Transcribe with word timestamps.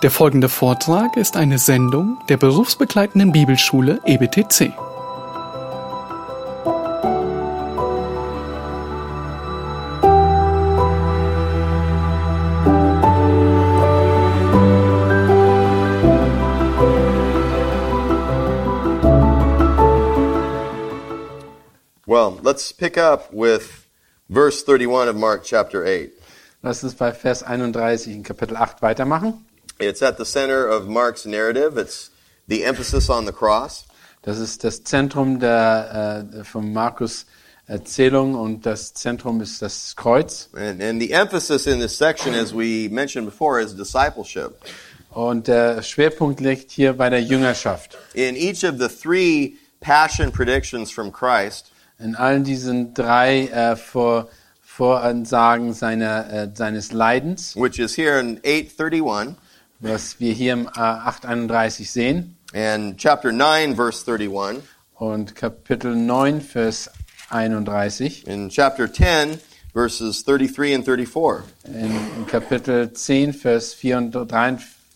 Der 0.00 0.12
folgende 0.12 0.48
Vortrag 0.48 1.16
ist 1.16 1.36
eine 1.36 1.58
Sendung 1.58 2.18
der 2.28 2.36
berufsbegleitenden 2.36 3.32
Bibelschule 3.32 4.00
EBTC. 4.04 4.72
Well, 22.06 22.38
let's 22.44 22.72
pick 22.72 22.96
up 22.96 23.30
with 23.32 23.88
verse 24.30 24.62
31 24.64 25.08
of 25.08 25.16
Mark 25.16 25.42
chapter 25.42 25.84
8. 25.84 26.12
Lass 26.62 26.84
uns 26.84 26.94
bei 26.94 27.12
Vers 27.12 27.42
31 27.42 28.14
in 28.14 28.22
Kapitel 28.22 28.56
8 28.56 28.80
weitermachen. 28.80 29.47
It's 29.78 30.02
at 30.02 30.18
the 30.18 30.24
center 30.24 30.66
of 30.66 30.88
Mark's 30.88 31.24
narrative. 31.24 31.78
It's 31.78 32.10
the 32.48 32.64
emphasis 32.64 33.08
on 33.08 33.26
the 33.26 33.32
cross. 33.32 33.84
Das 34.22 34.38
ist 34.38 34.64
das 34.64 34.82
Zentrum 34.82 35.38
der, 35.38 36.24
äh, 36.40 36.44
von 36.44 36.72
Markus 36.72 37.26
Erzählung 37.66 38.34
und 38.34 38.64
das 38.64 38.94
Zentrum 38.94 39.40
ist 39.40 39.62
das 39.62 39.94
Kreuz. 39.94 40.48
And, 40.54 40.82
and 40.82 41.00
the 41.00 41.12
emphasis 41.12 41.66
in 41.66 41.80
this 41.80 41.96
section, 41.96 42.34
as 42.34 42.52
we 42.52 42.88
mentioned 42.90 43.26
before, 43.26 43.60
is 43.60 43.76
discipleship. 43.76 44.56
Und 45.10 45.46
der 45.46 45.82
Schwerpunkt 45.82 46.40
liegt 46.40 46.70
hier 46.70 46.94
bei 46.94 47.10
der 47.10 47.22
Jüngerschaft. 47.22 47.96
In 48.14 48.36
each 48.36 48.64
of 48.64 48.78
the 48.78 48.88
three 48.88 49.56
passion 49.80 50.32
predictions 50.32 50.90
from 50.90 51.12
Christ, 51.12 51.70
In 52.00 52.14
allen 52.14 52.44
diesen 52.44 52.94
drei 52.94 53.48
äh, 53.48 53.76
Vor 53.76 54.28
Voransagen 54.62 55.74
seiner, 55.74 56.32
äh, 56.32 56.48
seines 56.54 56.92
Leidens, 56.92 57.56
which 57.56 57.80
is 57.80 57.96
here 57.96 58.20
in 58.20 58.38
831 58.44 59.34
was 59.80 60.18
wir 60.20 60.32
hier 60.32 60.52
im 60.54 60.66
äh, 60.66 60.80
831 60.80 61.90
sehen, 61.90 62.36
and 62.54 62.96
chapter 62.98 63.32
9, 63.32 63.76
verse 63.76 64.04
31, 64.06 64.62
und 64.94 65.34
Kapitel 65.34 65.94
9, 65.94 66.40
Vers 66.40 66.90
31, 67.30 68.26
in 68.26 68.48
chapter 68.48 68.90
10, 68.92 69.38
verses 69.72 70.24
33 70.24 70.74
and 70.74 70.84
34. 70.84 71.42
in, 71.66 71.90
in 72.16 72.26
Kapitel 72.26 72.92
10, 72.92 73.32
Vers 73.32 73.74
34, 73.74 74.26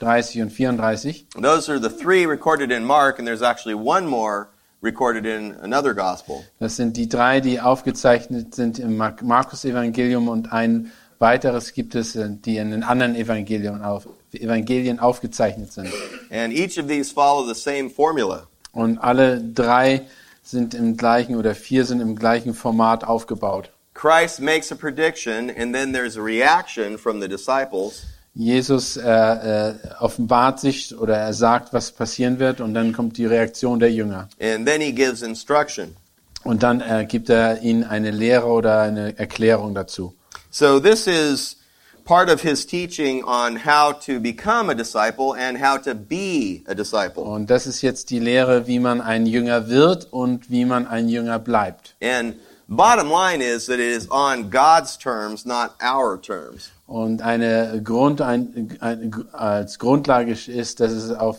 33 0.00 0.42
und 0.42 0.50
34. 0.50 1.27
Those 1.41 1.69
are 1.70 1.78
the 1.78 1.91
three 1.91 2.27
recorded 2.27 2.72
in 2.72 2.84
Mark, 2.84 3.19
and 3.19 3.27
there's 3.28 3.42
actually 3.42 3.75
one 3.75 4.06
more 4.06 4.48
recorded 4.83 5.25
in 5.27 5.55
another 5.62 5.94
gospel. 5.94 6.44
Das 6.58 6.75
sind 6.77 6.97
die 6.97 7.08
drei, 7.08 7.41
die 7.41 7.60
aufgezeichnet 7.60 8.55
sind 8.56 8.80
im 8.80 8.97
Mar- 8.97 9.14
Markus-Evangelium 9.22 10.28
und 10.28 10.53
ein 10.53 10.91
weiteres 11.20 11.72
gibt 11.72 11.94
es, 11.94 12.14
die 12.19 12.56
in 12.56 12.72
den 12.72 12.83
anderen 12.83 13.14
Evangelien, 13.14 13.80
auf, 13.83 14.08
Evangelien 14.41 14.98
aufgezeichnet 14.98 15.72
sind. 15.72 15.92
And 16.30 16.52
each 16.52 16.78
of 16.78 16.86
these 16.86 17.12
follow 17.12 17.47
the 17.47 17.58
same 17.58 17.91
formula. 17.91 18.47
Und 18.72 18.98
alle 18.98 19.41
drei 19.41 20.02
sind 20.42 20.75
im 20.75 20.97
gleichen 20.97 21.36
oder 21.36 21.55
vier 21.55 21.84
sind 21.84 22.00
im 22.00 22.16
gleichen 22.16 22.55
Format 22.55 23.05
aufgebaut. 23.05 23.70
Christ 23.94 24.41
makes 24.41 24.72
a 24.72 24.75
prediction, 24.75 25.50
and 25.50 25.75
then 25.75 25.92
there's 25.92 26.16
a 26.16 26.22
reaction 26.22 26.97
from 26.97 27.20
the 27.20 27.28
disciples. 27.28 28.05
Jesus 28.34 28.97
äh, 28.97 29.10
äh, 29.10 29.75
offenbart 30.00 30.58
sich 30.58 30.97
oder 30.97 31.16
er 31.19 31.34
sagt, 31.34 31.75
was 31.75 31.92
passieren 31.92 32.38
wird 32.38 32.62
und 32.62 32.72
dann 32.72 32.94
kommt 32.94 33.19
die 33.19 33.27
Reaktion 33.27 33.78
der 33.78 33.92
Jünger. 33.92 34.28
And 34.41 34.66
then 34.66 34.80
he 34.80 34.92
gives 34.92 35.20
instruction. 35.20 35.94
Und 36.42 36.62
dann 36.62 36.80
äh, 36.80 37.05
gibt 37.06 37.28
er 37.28 37.60
ihnen 37.60 37.84
eine 37.84 38.10
Lehre 38.10 38.47
oder 38.47 38.80
eine 38.80 39.19
Erklärung 39.19 39.75
dazu. 39.75 40.14
So 40.50 40.80
this 40.80 41.06
is 41.06 41.58
part 42.05 42.28
of 42.28 42.42
his 42.42 42.67
teaching 42.67 43.22
on 43.25 43.56
how 43.56 43.92
to 43.92 44.20
become 44.20 44.70
a 44.70 44.75
disciple 44.75 45.34
and 45.34 45.58
how 45.58 45.77
to 45.78 45.95
be 45.95 46.62
a 46.67 46.75
disciple. 46.75 47.25
Und 47.25 47.50
das 47.50 47.67
ist 47.67 47.83
jetzt 47.83 48.11
die 48.11 48.19
Lehre, 48.19 48.67
wie 48.67 48.78
man 48.78 49.00
ein 49.00 49.27
Jünger 49.27 49.69
wird 49.69 50.12
und 50.12 50.50
wie 50.50 50.64
man 50.64 50.87
ein 50.87 51.09
Jünger 51.09 51.38
bleibt. 51.38 51.94
And 52.03 52.37
bottom 52.69 53.10
line 53.10 53.43
is 53.43 53.66
that 53.66 53.78
it 53.78 53.97
is 53.97 54.09
on 54.10 54.50
God's 54.50 54.99
terms, 54.99 55.44
not 55.44 55.72
our 55.82 56.21
terms. 56.21 56.71
Und 56.87 57.22
eine 57.22 57.81
Grund, 57.82 58.21
ein, 58.21 58.76
ein, 58.81 59.25
als 59.32 59.78
Grundlage 59.78 60.32
ist, 60.32 60.81
dass 60.81 60.93
es 60.93 61.10
auf, 61.10 61.38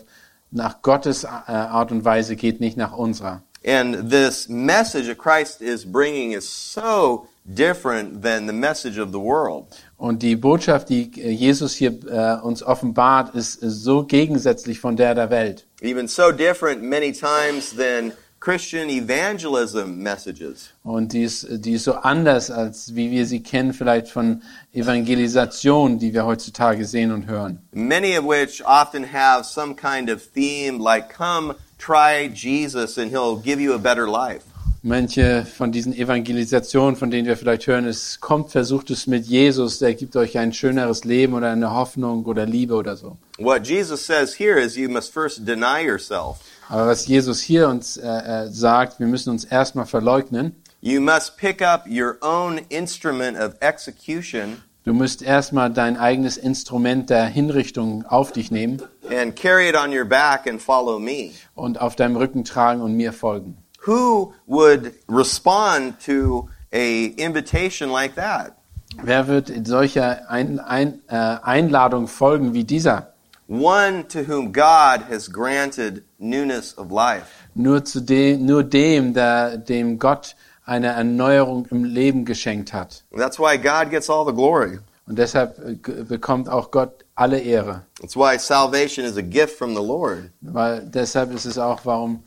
nach 0.52 0.82
Gottes 0.82 1.24
äh, 1.26 1.28
Art 1.28 1.92
und 1.92 2.06
Weise 2.06 2.36
geht, 2.36 2.60
nicht 2.60 2.78
nach 2.78 2.94
unserer. 2.98 3.42
And 3.66 4.10
this 4.10 4.50
message 4.50 5.08
that 5.08 5.18
Christ 5.18 5.62
is 5.62 5.86
bringing 5.86 6.34
is 6.34 6.46
so 6.46 7.28
different 7.46 8.22
than 8.22 8.48
the 8.48 8.54
message 8.54 8.98
of 8.98 9.12
the 9.12 9.20
world. 9.20 9.68
Und 9.98 10.22
die 10.22 10.36
Botschaft, 10.36 10.90
die 10.90 11.12
äh, 11.22 11.30
Jesus 11.30 11.74
hier 11.74 11.92
äh, 12.08 12.42
uns 12.42 12.64
offenbart, 12.64 13.36
ist, 13.36 13.56
ist 13.56 13.84
so 13.84 14.04
gegensätzlich 14.04 14.80
von 14.80 14.96
der 14.96 15.16
der 15.16 15.30
Welt. 15.30 15.66
Even 15.82 16.08
so 16.08 16.32
different 16.32 16.82
many 16.82 17.12
times 17.12 17.76
than 17.76 18.14
Christian 18.44 18.90
evangelism 18.90 20.04
messages. 20.04 20.72
Und 20.84 21.14
die 21.14 21.24
ist, 21.24 21.48
die 21.50 21.74
ist 21.74 21.86
so 21.86 21.94
anders, 21.94 22.52
als 22.52 22.94
wie 22.94 23.10
wir 23.10 23.26
sie 23.26 23.42
kennen, 23.42 23.74
vielleicht 23.74 24.10
von 24.10 24.42
Evangelisation, 24.74 25.98
die 25.98 26.14
wir 26.14 26.26
heutzutage 26.26 26.86
sehen 26.86 27.14
und 27.14 27.28
hören. 27.28 27.60
Many 27.72 28.18
of 28.18 28.26
which 28.26 28.62
often 28.66 29.06
have 29.14 29.46
some 29.46 29.74
kind 29.76 30.10
of 30.10 30.22
theme 30.34 30.78
like, 30.78 31.08
come 31.10 31.56
try 31.78 32.30
Jesus 32.34 32.98
and 32.98 33.12
he'll 33.12 33.38
give 33.42 33.62
you 33.62 33.74
a 33.74 33.78
better 33.78 34.10
life. 34.10 34.44
Manche 34.86 35.46
von 35.46 35.72
diesen 35.72 35.94
Evangelisationen, 35.94 36.98
von 36.98 37.10
denen 37.10 37.26
wir 37.26 37.38
vielleicht 37.38 37.68
hören, 37.68 37.86
es 37.86 38.20
kommt, 38.20 38.52
versucht 38.52 38.90
es 38.90 39.08
mit 39.08 39.26
Jesus, 39.26 39.80
der 39.80 39.94
gibt 39.94 40.18
euch 40.18 40.38
ein 40.38 40.52
schöneres 40.52 41.06
Leben 41.06 41.36
oder 41.36 41.52
eine 41.52 41.74
Hoffnung 41.74 42.26
oder 42.26 42.46
Liebe 42.46 42.76
oder 42.76 42.98
so. 42.98 43.16
What 43.40 43.66
Jesus 43.66 44.06
says 44.06 44.38
here 44.38 44.60
is 44.60 44.76
you 44.76 44.90
must 44.90 45.14
first 45.14 45.48
deny 45.48 45.86
yourself. 45.88 46.40
Aber 46.68 46.88
was 46.88 47.08
Jesus 47.08 47.40
hier 47.40 47.70
uns 47.70 47.96
äh, 47.96 48.08
äh, 48.08 48.50
sagt, 48.50 49.00
wir 49.00 49.08
müssen 49.08 49.30
uns 49.30 49.46
erstmal 49.46 49.86
verleugnen. 49.86 50.54
You 50.82 51.00
must 51.00 51.38
pick 51.38 51.62
up 51.62 51.86
your 51.88 52.18
own 52.20 52.60
instrument 52.68 53.38
of 53.40 53.56
execution 53.62 54.58
Du 54.86 54.94
musst 54.94 55.22
erstmal 55.22 55.72
dein 55.72 55.96
eigenes 55.96 56.36
Instrument 56.36 57.10
der 57.10 57.26
Hinrichtung 57.28 58.06
auf 58.06 58.34
dich 58.34 58.52
nehmen 58.52 58.82
and 59.10 59.34
carry 59.34 59.70
it 59.70 59.76
on 59.78 59.98
your 59.98 60.04
back 60.04 60.46
and 60.46 60.62
follow 60.62 61.00
me. 61.00 61.32
und 61.56 61.80
auf 61.80 61.96
deinem 61.96 62.18
Rücken 62.18 62.44
tragen 62.44 62.82
und 62.82 62.96
mir 62.96 63.14
folgen. 63.14 63.63
Who 63.86 64.34
would 64.48 64.94
respond 65.08 66.00
to 66.06 66.50
a 66.72 67.06
invitation 67.18 67.92
like 67.92 68.16
that? 68.16 68.58
Wer 69.02 69.28
wird 69.28 69.52
solcher 69.68 70.30
ein, 70.30 70.60
ein, 70.60 71.02
äh, 71.08 71.16
Einladung 71.16 72.08
folgen 72.08 72.54
wie 72.54 72.64
dieser? 72.64 73.14
One 73.50 74.08
to 74.08 74.20
whom 74.28 74.54
God 74.54 75.02
has 75.10 75.28
granted 75.28 76.04
newness 76.18 76.78
of 76.78 76.92
life. 76.92 77.26
Nur 77.56 77.84
zu 77.84 78.00
dem, 78.00 78.46
nur 78.46 78.64
dem, 78.64 79.14
der, 79.14 79.58
dem 79.58 80.00
Gott 80.00 80.36
eine 80.66 80.88
Erneuerung 80.88 81.66
im 81.70 81.84
Leben 81.84 82.24
geschenkt 82.24 82.72
hat. 82.72 83.04
That's 83.16 83.38
why 83.38 83.58
God 83.58 83.90
gets 83.90 84.10
all 84.10 84.26
the 84.26 84.34
glory. 84.34 84.80
Und 85.06 85.20
deshalb 85.20 85.60
äh, 85.60 86.04
bekommt 86.04 86.48
auch 86.48 86.72
Gott 86.72 87.04
alle 87.16 87.40
Ehre. 87.40 87.82
That's 88.00 88.16
why 88.16 88.38
salvation 88.40 89.06
is 89.06 89.18
a 89.18 89.22
gift 89.22 89.58
from 89.58 89.76
the 89.76 89.84
Lord. 89.84 90.30
Weil 90.40 90.82
deshalb 90.86 91.34
ist 91.34 91.46
es 91.46 91.58
auch, 91.58 91.82
warum 91.84 92.24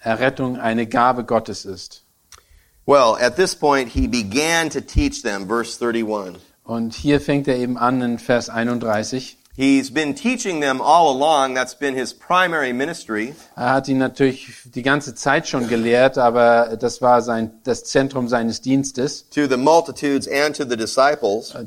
Errettung 0.00 0.58
eine 0.58 0.86
Gabe 0.86 1.24
Gottes 1.24 1.64
ist. 1.64 2.04
Well, 2.86 3.16
at 3.20 3.36
this 3.36 3.54
point, 3.54 3.90
he 3.90 4.08
began 4.08 4.70
to 4.70 4.80
teach 4.80 5.22
them, 5.22 5.46
verse 5.46 5.78
31. 5.78 6.38
Und 6.64 6.94
hier 6.94 7.20
fängt 7.20 7.46
er 7.48 7.56
eben 7.56 7.76
an 7.78 8.00
in 8.02 8.18
Vers 8.18 8.48
31. 8.48 9.36
He's 9.56 9.92
been 9.92 10.14
teaching 10.14 10.60
them 10.60 10.80
all 10.80 11.08
along. 11.14 11.54
That's 11.54 11.74
been 11.74 11.94
his 11.94 12.14
primary 12.14 12.72
ministry. 12.72 13.34
Er 13.56 13.72
hat 13.74 13.88
ihn 13.88 13.98
natürlich 13.98 14.52
die 14.64 14.82
ganze 14.82 15.14
Zeit 15.14 15.46
schon 15.48 15.68
gelehrt, 15.68 16.16
aber 16.16 16.76
das 16.78 17.02
war 17.02 17.20
sein, 17.20 17.50
das 17.64 17.84
Zentrum 17.84 18.28
seines 18.28 18.60
Dienstes. 18.62 19.28
to 19.30 19.46
the 19.46 19.56
multitudes 19.56 20.26
and 20.28 20.56
to 20.56 20.64
the 20.64 20.76
disciples. 20.76 21.54
Äh, 21.54 21.66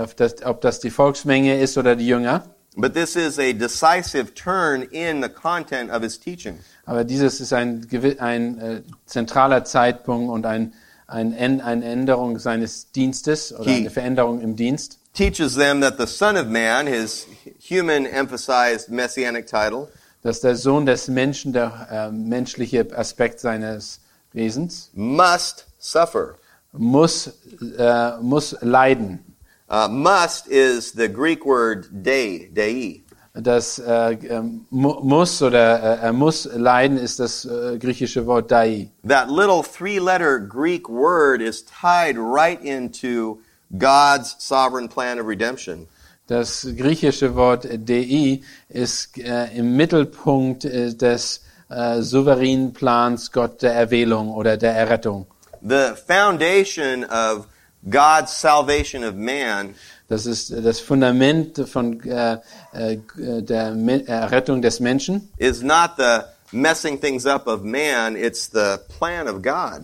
Ob 0.00 0.14
das, 0.16 0.42
ob 0.44 0.60
das 0.60 0.78
die 0.78 0.90
Volksmenge 0.90 1.58
ist 1.58 1.78
oder 1.78 1.96
die 1.96 2.06
Jünger. 2.06 2.44
But 2.76 2.94
this 2.94 3.16
is 3.16 3.38
a 3.38 3.52
decisive 3.52 4.34
turn 4.34 4.82
in 4.82 5.20
the 5.22 5.28
content 5.28 5.90
of 5.90 6.02
his 6.02 6.18
teaching. 6.18 6.58
Aber 6.86 7.04
dieses 7.04 7.40
ist 7.40 7.52
ein, 7.52 7.86
ein 8.18 8.58
äh, 8.60 8.82
zentraler 9.06 9.64
Zeitpunkt 9.64 10.30
und 10.30 10.46
ein, 10.46 10.74
ein, 11.06 11.60
eine 11.60 11.84
Änderung 11.84 12.38
seines 12.38 12.92
Dienstes 12.92 13.52
oder 13.52 13.70
He- 13.70 13.76
eine 13.78 13.90
Veränderung 13.90 14.40
im 14.40 14.54
Dienst. 14.56 14.98
Teaches 15.14 15.54
them 15.56 15.80
that 15.80 15.98
the 15.98 16.06
Son 16.06 16.36
of 16.36 16.46
Man, 16.46 16.86
his 16.86 17.26
human 17.58 18.06
emphasized 18.06 18.88
messianic 18.90 19.46
title, 19.46 19.88
Dass 20.22 20.40
der 20.40 20.54
Sohn 20.56 20.84
des 20.86 21.08
Menschen, 21.08 21.52
der 21.52 21.88
äh, 21.90 22.10
menschliche 22.12 22.86
Aspekt 22.96 23.40
seines 23.40 24.00
Wesens, 24.32 24.90
must 24.94 25.66
suffer. 25.78 26.34
muss, 26.72 27.30
äh, 27.78 28.16
muss 28.20 28.56
leiden. 28.60 29.24
Uh, 29.70 29.86
must 29.86 30.48
is 30.48 30.92
the 30.92 31.08
Greek 31.08 31.44
word 31.44 31.88
dei, 32.02 32.48
dei. 32.52 33.02
Das 33.34 33.78
äh, 33.78 34.14
ähm, 34.28 34.66
muss 34.70 35.42
oder 35.42 36.00
äh, 36.00 36.06
er 36.06 36.12
muss 36.12 36.48
leiden 36.52 36.96
ist 36.96 37.20
das 37.20 37.44
äh, 37.44 37.78
griechische 37.78 38.26
Wort 38.26 38.50
dai. 38.50 38.90
That 39.06 39.30
little 39.30 39.62
three-letter 39.62 40.40
Greek 40.40 40.88
word 40.88 41.40
is 41.42 41.62
tied 41.62 42.16
right 42.18 42.60
into 42.62 43.40
God's 43.76 44.34
sovereign 44.38 44.88
plan 44.88 45.20
of 45.20 45.26
redemption. 45.26 45.86
Das 46.26 46.66
griechische 46.76 47.34
Wort 47.36 47.64
Dei 47.64 48.40
ist 48.68 49.18
äh, 49.18 49.56
im 49.56 49.76
Mittelpunkt 49.76 50.64
äh, 50.64 50.94
des 50.94 51.42
äh, 51.70 52.00
souveränen 52.00 52.72
Plans 52.72 53.32
Gott 53.32 53.62
der 53.62 53.74
Erwählung 53.74 54.30
oder 54.30 54.56
der 54.56 54.74
Errettung. 54.74 55.26
The 55.62 55.94
foundation 56.06 57.04
of 57.04 57.46
God's 57.90 58.32
salvation 58.32 59.04
of 59.04 59.14
man 59.14 59.74
Das 60.08 60.24
ist 60.24 60.50
äh, 60.50 60.62
das 60.62 60.80
Fundament 60.80 61.68
von 61.68 62.00
äh, 62.00 62.38
äh, 62.72 62.98
der 63.42 63.72
Me 63.74 64.06
Errettung 64.06 64.62
des 64.62 64.80
Menschen. 64.80 65.28
is 65.36 65.62
not 65.62 65.92
the 65.98 66.20
messing 66.50 66.98
things 66.98 67.26
up 67.26 67.46
of 67.46 67.62
man, 67.62 68.16
it's 68.16 68.50
the 68.50 68.78
plan 68.98 69.28
of 69.28 69.42
God. 69.42 69.82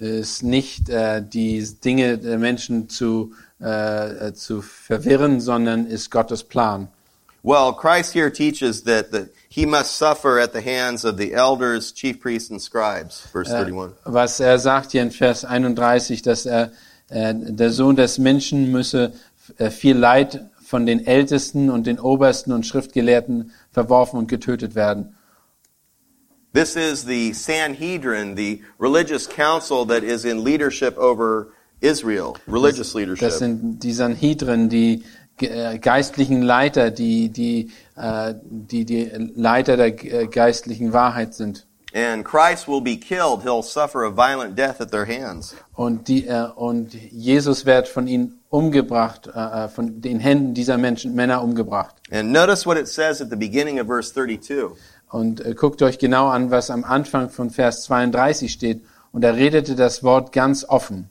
Ist 0.00 0.42
nicht 0.42 0.88
äh, 0.88 1.22
die 1.22 1.64
Dinge 1.84 2.18
der 2.18 2.36
Menschen 2.38 2.88
zu, 2.88 3.32
äh, 3.60 4.28
äh, 4.28 4.34
zu 4.34 4.60
verwirren, 4.60 5.40
sondern 5.40 5.86
ist 5.86 6.10
Gottes 6.10 6.42
Plan. 6.42 6.88
Well, 7.44 7.72
Christ 7.74 8.12
here 8.14 8.32
teaches 8.32 8.82
that 8.84 9.12
the, 9.12 9.28
he 9.48 9.66
must 9.66 9.98
suffer 9.98 10.40
at 10.40 10.52
the 10.52 10.62
hands 10.62 11.04
of 11.04 11.16
the 11.16 11.32
elders, 11.32 11.92
chief 11.92 12.20
priests, 12.20 12.50
and 12.50 12.60
scribes. 12.60 13.20
Verse 13.32 13.50
31. 13.54 13.92
was 14.04 14.40
er 14.40 14.58
sagt 14.58 14.92
hier 14.92 15.02
in 15.02 15.12
Vers 15.12 15.44
31, 15.44 16.22
dass 16.22 16.46
er, 16.46 16.64
äh, 16.64 16.68
der 17.10 17.70
Sohn 17.70 17.96
des 17.96 18.18
Menschen 18.18 18.72
müsse 18.72 19.12
äh, 19.58 19.70
viel 19.70 19.96
Leid 19.96 20.46
von 20.64 20.86
den 20.86 21.06
Ältesten 21.06 21.70
und 21.70 21.86
den 21.86 22.00
Obersten 22.00 22.52
und 22.52 22.66
Schriftgelehrten 22.66 23.52
verworfen 23.70 24.18
und 24.18 24.28
getötet 24.28 24.74
werden. 24.74 25.14
This 26.54 26.76
is 26.76 27.04
the 27.04 27.32
Sanhedrin, 27.32 28.36
the 28.36 28.62
religious 28.78 29.28
council 29.28 29.84
that 29.86 30.02
is 30.02 30.24
in 30.24 30.44
leadership 30.44 30.96
over 30.96 31.48
Israel, 31.80 32.34
religious 32.46 32.94
leadership. 32.94 33.28
Das 33.28 33.38
sind 33.38 33.82
die 33.82 33.92
Sanhedrin, 33.92 34.68
die 34.68 35.02
äh, 35.40 35.78
geistlichen 35.78 36.42
Leiter, 36.42 36.90
die 36.90 37.28
die, 37.28 37.70
äh, 37.96 38.34
die 38.44 38.84
die 38.84 39.10
Leiter 39.34 39.76
der 39.76 40.04
äh, 40.04 40.26
geistlichen 40.28 40.92
Wahrheit 40.92 41.34
sind. 41.34 41.66
And 41.94 42.24
Christ 42.24 42.66
will 42.66 42.80
be 42.80 42.96
killed. 42.96 43.44
He'll 43.44 43.62
suffer 43.62 44.02
a 44.02 44.10
violent 44.10 44.56
death 44.56 44.80
at 44.80 44.90
their 44.90 45.04
hands. 45.04 45.54
Und, 45.74 46.08
die, 46.08 46.26
äh, 46.26 46.48
und 46.56 46.92
Jesus 46.92 47.66
wird 47.66 47.86
von 47.86 48.08
ihnen 48.08 48.40
umgebracht, 48.48 49.28
äh, 49.32 49.64
äh, 49.64 49.68
von 49.68 50.00
den 50.00 50.18
Händen 50.18 50.54
dieser 50.54 50.76
Menschen, 50.76 51.14
Männer 51.14 51.40
umgebracht. 51.40 51.94
And 52.10 52.32
notice 52.32 52.66
what 52.66 52.76
it 52.76 52.88
says 52.88 53.20
at 53.20 53.30
the 53.30 53.36
beginning 53.36 53.78
of 53.78 53.86
verse 53.86 54.12
32. 54.12 54.76
Und 55.08 55.46
äh, 55.46 55.54
guckt 55.54 55.82
euch 55.82 55.98
genau 55.98 56.26
an, 56.26 56.50
was 56.50 56.68
am 56.68 56.82
Anfang 56.82 57.30
von 57.30 57.50
Vers 57.50 57.84
32 57.84 58.52
steht. 58.52 58.84
Und 59.12 59.22
er 59.22 59.36
redete 59.36 59.76
das 59.76 60.02
Wort 60.02 60.32
ganz 60.32 60.64
offen. 60.64 61.10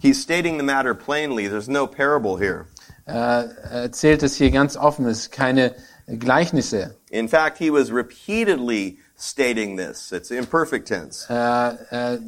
He's 0.00 0.22
stating 0.22 0.56
the 0.56 0.64
matter 0.64 0.94
plainly. 0.94 1.48
There's 1.48 1.66
no 1.66 1.88
parable 1.88 2.38
here. 2.38 2.66
Äh, 3.06 3.12
er 3.12 3.50
erzählt 3.70 4.22
es 4.22 4.36
hier 4.36 4.52
ganz 4.52 4.76
offen. 4.76 5.04
Es 5.06 5.22
ist 5.22 5.32
keine 5.32 5.74
Gleichnisse. 6.06 6.94
In 7.10 7.28
fact, 7.28 7.58
he 7.58 7.72
was 7.72 7.92
repeatedly 7.92 8.98
stating 9.22 9.76
this. 9.76 10.12
It's 10.12 10.30
imperfect 10.30 10.88
tense. 10.88 11.26
Äh, 11.30 12.14
äh, 12.14 12.18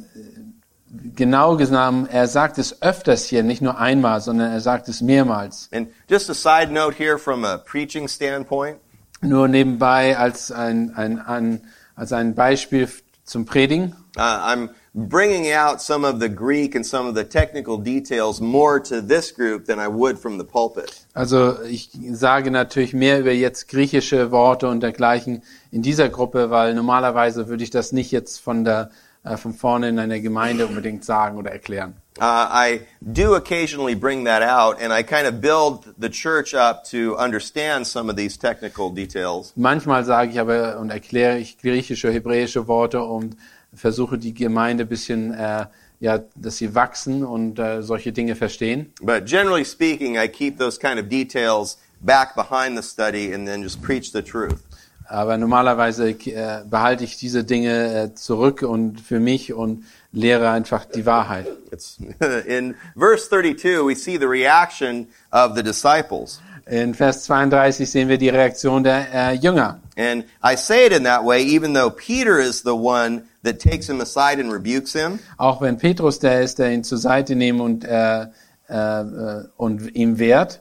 genau 1.15 1.57
genommen, 1.57 2.07
er 2.07 2.27
sagt 2.27 2.57
es 2.57 2.81
öfters 2.81 3.25
hier, 3.25 3.43
nicht 3.43 3.61
nur 3.61 3.77
einmal, 3.77 4.21
sondern 4.21 4.51
er 4.51 4.61
sagt 4.61 4.87
es 4.87 5.01
mehrmals. 5.01 5.69
And 5.73 5.89
just 6.09 6.29
a 6.29 6.33
side 6.33 6.71
note 6.71 6.95
here 6.97 7.17
from 7.17 7.43
a 7.43 7.57
preaching 7.57 8.07
standpoint. 8.07 8.77
Nur 9.21 9.47
nebenbei 9.47 10.17
als 10.17 10.51
ein, 10.51 10.93
ein, 10.95 11.19
ein, 11.19 11.61
als 11.95 12.13
ein 12.13 12.35
Beispiel 12.35 12.87
zum 13.23 13.45
Predigen. 13.45 13.95
Uh, 14.17 14.21
I'm 14.21 14.69
bringing 14.93 15.51
out 15.51 15.81
some 15.81 16.05
of 16.05 16.21
the 16.21 16.29
Greek 16.29 16.73
and 16.73 16.85
some 16.85 17.05
of 17.05 17.15
the 17.15 17.25
technical 17.25 17.77
details 17.77 18.39
more 18.39 18.79
to 18.79 19.01
this 19.01 19.31
group 19.31 19.65
than 19.65 19.77
I 19.77 19.89
would 19.89 20.17
from 20.17 20.37
the 20.37 20.45
pulpit. 20.45 21.05
Also 21.13 21.61
ich 21.63 21.89
sage 22.13 22.49
natürlich 22.49 22.93
mehr 22.93 23.19
über 23.19 23.33
jetzt 23.33 23.67
griechische 23.67 24.31
Worte 24.31 24.69
und 24.69 24.81
dergleichen 24.81 25.43
in 25.75 25.81
dieser 25.81 26.07
Gruppe, 26.07 26.49
weil 26.49 26.73
normalerweise 26.73 27.49
würde 27.49 27.61
ich 27.61 27.69
das 27.69 27.91
nicht 27.91 28.09
jetzt 28.09 28.39
von 28.39 28.63
der 28.63 28.91
äh, 29.25 29.35
von 29.35 29.53
vorne 29.53 29.89
in 29.89 29.99
einer 29.99 30.21
Gemeinde 30.21 30.67
unbedingt 30.67 31.03
sagen 31.03 31.37
oder 31.37 31.51
erklären. 31.51 31.95
Uh, 32.17 32.47
I 32.49 32.79
do 33.01 33.35
occasionally 33.35 33.93
bring 33.93 34.23
that 34.23 34.41
out, 34.41 34.81
and 34.81 34.93
I 34.93 35.03
kind 35.03 35.27
of 35.27 35.41
build 35.41 35.93
the 35.99 36.09
church 36.09 36.53
up 36.55 36.85
to 36.91 37.17
understand 37.17 37.85
some 37.85 38.09
of 38.09 38.15
these 38.15 38.37
technical 38.39 38.89
details. 38.89 39.51
Manchmal 39.57 40.05
sage 40.05 40.31
ich 40.31 40.39
aber 40.39 40.79
und 40.79 40.91
erkläre 40.91 41.39
ich 41.39 41.57
griechische, 41.57 42.09
hebräische 42.09 42.69
Worte 42.69 43.03
und 43.03 43.35
versuche 43.73 44.17
die 44.17 44.33
Gemeinde 44.33 44.85
ein 44.85 44.87
bisschen, 44.87 45.33
äh, 45.33 45.65
ja, 45.99 46.19
dass 46.35 46.55
sie 46.55 46.73
wachsen 46.73 47.25
und 47.25 47.59
äh, 47.59 47.83
solche 47.83 48.13
Dinge 48.13 48.37
verstehen. 48.37 48.93
But 49.01 49.25
generally 49.25 49.65
speaking, 49.65 50.15
I 50.15 50.29
keep 50.29 50.57
those 50.57 50.79
kind 50.79 51.01
of 51.01 51.09
details 51.09 51.77
back 51.99 52.33
behind 52.33 52.77
the 52.77 52.83
study 52.83 53.33
and 53.33 53.45
then 53.45 53.61
just 53.61 53.81
preach 53.81 54.13
the 54.13 54.21
truth. 54.21 54.63
Aber 55.07 55.37
normalerweise 55.37 56.09
äh, 56.09 56.63
behalte 56.69 57.03
ich 57.03 57.17
diese 57.17 57.43
Dinge 57.43 58.03
äh, 58.03 58.15
zurück 58.15 58.63
und 58.63 58.99
für 58.99 59.19
mich 59.19 59.53
und 59.53 59.85
lehre 60.11 60.49
einfach 60.49 60.85
die 60.85 61.05
Wahrheit. 61.05 61.47
It's 61.71 61.97
in 62.47 62.75
verse 62.97 63.29
32, 63.29 63.85
we 63.85 63.95
see 63.95 64.17
the 64.17 64.27
reaction 64.27 65.07
of 65.31 65.55
the 65.55 65.63
disciples. 65.63 66.41
In 66.67 66.95
Vers 66.95 67.25
32 67.25 67.87
sehen 67.87 68.09
wir 68.09 68.17
die 68.17 68.29
Reaktion 68.29 68.83
der 68.83 69.13
äh, 69.13 69.33
Jünger. 69.33 69.79
And 69.97 70.25
I 70.43 70.55
say 70.55 70.87
it 70.87 70.91
in 70.91 71.03
that 71.03 71.23
way, 71.23 71.43
even 71.43 71.73
though 71.73 71.91
Peter 71.91 72.39
is 72.39 72.63
the 72.63 72.75
one 72.75 73.25
that 73.43 73.59
takes 73.59 73.87
him 73.87 74.01
aside 74.01 74.39
and 74.39 74.51
rebukes 74.51 74.91
him. 74.93 75.19
Auch 75.37 75.61
wenn 75.61 75.77
Petrus 75.77 76.17
der 76.17 76.41
ist, 76.41 76.57
der 76.57 76.71
ihn 76.71 76.83
zur 76.83 76.97
Seite 76.97 77.35
nimmt 77.35 77.61
und, 77.61 77.85
äh, 77.85 78.23
äh, 78.67 78.73
äh, 78.73 79.43
und 79.57 79.95
ihm 79.95 80.17
wehrt. 80.17 80.59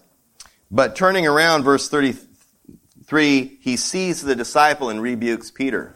But 0.70 0.94
turning 0.94 1.26
around, 1.26 1.64
verse 1.64 1.88
33, 3.14 3.58
he 3.60 3.76
sees 3.76 4.22
the 4.22 4.34
disciple 4.34 4.88
and 4.88 5.00
rebukes 5.00 5.52
Peter. 5.52 5.94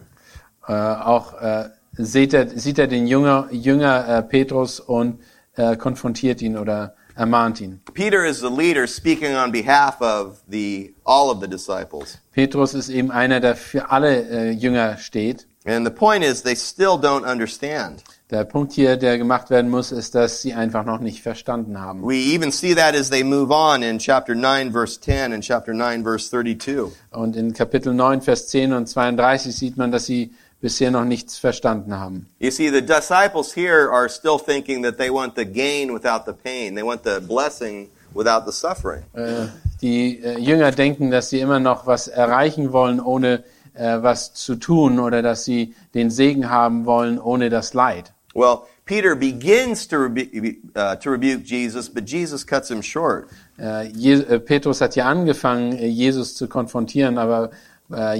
Äh, 0.68 0.72
auch 0.72 1.34
äh, 1.40 1.70
sieht, 1.94 2.32
er, 2.32 2.48
sieht 2.48 2.78
er 2.78 2.86
den 2.86 3.08
Jünger, 3.08 3.48
Jünger 3.50 4.06
äh, 4.08 4.22
Petrus 4.22 4.78
und 4.78 5.18
äh, 5.56 5.76
konfrontiert 5.76 6.40
ihn 6.42 6.56
oder 6.56 6.94
ermahnt 7.16 7.60
ihn. 7.60 7.80
Peter 7.92 8.24
is 8.24 8.38
the 8.38 8.50
leader 8.50 8.86
speaking 8.86 9.34
on 9.34 9.50
behalf 9.50 10.00
of 10.00 10.42
the 10.48 10.94
all 11.04 11.30
of 11.30 11.40
the 11.40 11.48
disciples. 11.48 12.18
Petrus 12.32 12.74
ist 12.74 12.88
eben 12.88 13.10
einer, 13.10 13.40
der 13.40 13.56
für 13.56 13.90
alle 13.90 14.28
äh, 14.28 14.50
Jünger 14.50 14.96
steht. 14.98 15.48
And 15.66 15.84
the 15.84 15.92
point 15.92 16.24
is 16.24 16.42
they 16.42 16.54
still 16.54 16.96
don't 16.96 17.28
understand. 17.28 18.04
Der 18.30 18.44
Punkt 18.44 18.72
hier, 18.72 18.98
der 18.98 19.16
gemacht 19.16 19.48
werden 19.48 19.70
muss, 19.70 19.90
ist, 19.90 20.14
dass 20.14 20.42
sie 20.42 20.52
einfach 20.52 20.84
noch 20.84 21.00
nicht 21.00 21.22
verstanden 21.22 21.80
haben. 21.80 22.02
We 22.02 22.34
even 22.34 22.52
see 22.52 22.74
that 22.74 22.94
as 22.94 23.08
they 23.08 23.24
move 23.24 23.50
on 23.50 23.82
in 23.82 23.98
chapter 23.98 24.34
9 24.34 24.70
verse 24.70 25.00
10 25.00 25.32
and 25.32 25.42
chapter 25.42 25.72
9 25.72 26.02
verse 26.02 26.28
32. 26.28 26.92
Und 27.10 27.36
in 27.36 27.54
Kapitel 27.54 27.94
9, 27.94 28.20
Vers 28.20 28.48
10 28.48 28.74
und 28.74 28.86
32 28.86 29.56
sieht 29.56 29.78
man, 29.78 29.90
dass 29.90 30.04
sie 30.04 30.34
bisher 30.60 30.90
noch 30.90 31.04
nichts 31.04 31.38
verstanden 31.38 31.98
haben. 31.98 32.26
You 32.38 32.50
see 32.50 32.68
the 32.68 32.82
disciples 32.82 33.54
here 33.56 33.90
are 33.90 34.10
still 34.10 34.38
thinking 34.38 34.82
that 34.82 34.98
they 34.98 35.10
want 35.10 35.34
the 35.34 35.46
gain 35.46 35.94
without 35.94 36.24
the 36.26 36.34
pain. 36.34 36.74
They 36.74 36.84
want 36.84 37.04
the 37.04 37.20
blessing 37.20 37.88
without 38.12 38.42
the 38.44 38.52
suffering. 38.52 39.04
Äh, 39.14 39.46
die 39.80 40.22
äh, 40.22 40.38
Jünger 40.38 40.72
denken, 40.72 41.10
dass 41.10 41.30
sie 41.30 41.40
immer 41.40 41.60
noch 41.60 41.86
was 41.86 42.08
erreichen 42.08 42.72
wollen, 42.72 43.00
ohne 43.00 43.44
äh, 43.72 44.02
was 44.02 44.34
zu 44.34 44.56
tun, 44.56 44.98
oder 44.98 45.22
dass 45.22 45.44
sie 45.44 45.74
den 45.94 46.10
Segen 46.10 46.50
haben 46.50 46.84
wollen, 46.84 47.18
ohne 47.18 47.48
das 47.48 47.72
Leid. 47.72 48.12
Well, 48.38 48.68
Peter 48.84 49.16
begins 49.16 49.88
to, 49.88 49.98
rebu- 49.98 50.58
uh, 50.76 50.94
to 50.96 51.10
rebuke 51.10 51.42
Jesus, 51.44 51.88
but 51.88 52.04
Jesus 52.06 52.44
cuts 52.44 52.70
him 52.70 52.82
short. 52.82 53.28
Äh, 53.58 54.38
Petrus 54.38 54.80
hat 54.80 54.94
ja 54.94 55.06
angefangen, 55.06 55.76
äh, 55.76 55.88
Jesus 55.88 56.36
zu 56.36 56.46
konfrontieren, 56.46 57.18
aber 57.18 57.50
äh, 57.92 58.14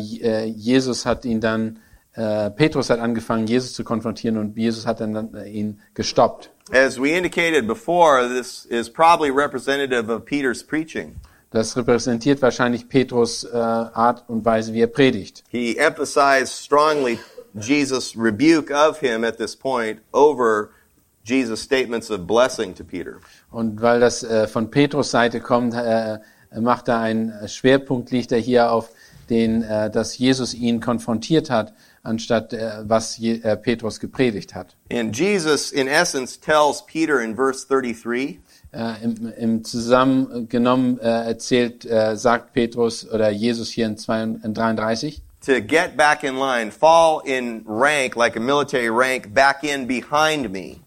Jesus 0.47 1.07
hat 1.07 1.25
ihn 1.25 1.41
dann, 1.41 1.79
Petrus 2.57 2.91
hat 2.91 2.99
angefangen, 2.99 3.47
Jesus 3.47 3.75
zu 3.75 3.85
konfrontieren 3.85 4.39
und 4.39 4.57
Jesus 4.57 4.87
hat 4.87 4.99
dann, 4.99 5.31
ihn 5.47 5.79
gestoppt. 5.95 6.51
As 6.73 6.99
we 7.01 7.17
indicated 7.17 7.69
before, 7.69 8.29
this 8.29 8.67
is 8.69 8.91
probably 8.91 9.31
representative 9.31 10.11
of 10.11 10.25
Peter's 10.25 10.65
preaching. 10.65 11.15
Das 11.53 11.77
repräsentiert 11.77 12.43
wahrscheinlich 12.43 12.89
Petrus 12.89 13.47
Art 13.53 14.25
und 14.29 14.45
Weise, 14.45 14.73
wie 14.73 14.81
er 14.81 14.89
predigt. 14.89 15.45
He 15.51 15.79
emphasized 15.79 16.49
strongly 16.49 17.21
Jesus' 17.55 18.17
rebuke 18.17 18.71
of 18.71 19.01
him 19.01 19.25
at 19.25 19.39
this 19.39 19.57
point 19.57 20.01
over 20.13 20.71
Jesus' 21.25 21.61
statements 21.61 22.11
of 22.11 22.27
blessing 22.27 22.75
to 22.75 22.85
Peter. 22.85 23.21
Und 23.51 23.81
weil 23.81 24.01
das 24.01 24.23
äh, 24.23 24.47
von 24.47 24.71
Petrus 24.71 25.11
Seite 25.11 25.41
kommt, 25.41 25.75
äh, 25.75 26.19
macht 26.59 26.89
er 26.89 27.01
einen 27.01 27.49
Schwerpunkt, 27.49 28.11
liegt 28.11 28.33
er 28.33 28.39
hier 28.39 28.73
auf 28.73 28.91
den, 29.29 29.63
äh, 29.63 29.91
dass 29.91 30.17
Jesus 30.17 30.55
ihn 30.55 30.81
konfrontiert 30.81 31.51
hat, 31.51 31.75
anstatt 32.03 32.53
äh, 32.53 32.83
was 32.85 33.19
Je 33.19 33.41
äh, 33.43 33.57
Petrus 33.57 34.01
gepredigt 34.01 34.55
hat. 34.55 34.75
And 34.91 35.15
Jesus, 35.15 35.71
in 35.71 35.87
essence, 35.87 36.41
tells 36.41 36.85
Peter 36.87 37.21
in 37.21 37.37
verse 37.37 37.67
33 37.69 38.41
Äh, 38.71 39.03
im, 39.03 39.33
Im 39.39 39.65
Zusammengenommen 39.65 40.99
äh, 41.01 41.29
erzählt, 41.29 41.87
äh, 41.87 42.17
sagt 42.17 42.53
Petrus 42.53 43.09
oder 43.11 43.31
Jesus 43.31 43.71
hier 43.71 43.87
in, 43.87 43.97
zwei, 43.97 44.23
in 44.23 44.53
33, 44.53 45.23
to 45.49 45.61
get 45.61 45.97
back 45.97 46.25
in 46.25 46.39
line, 46.39 46.71
fall 46.71 47.21
in 47.21 47.63
rank 47.65 48.17
like 48.17 48.37
a 48.37 48.41
military 48.41 48.91
rank, 48.91 49.33
back 49.33 49.65
in 49.65 49.87
behind 49.87 50.51
me. 50.51 50.81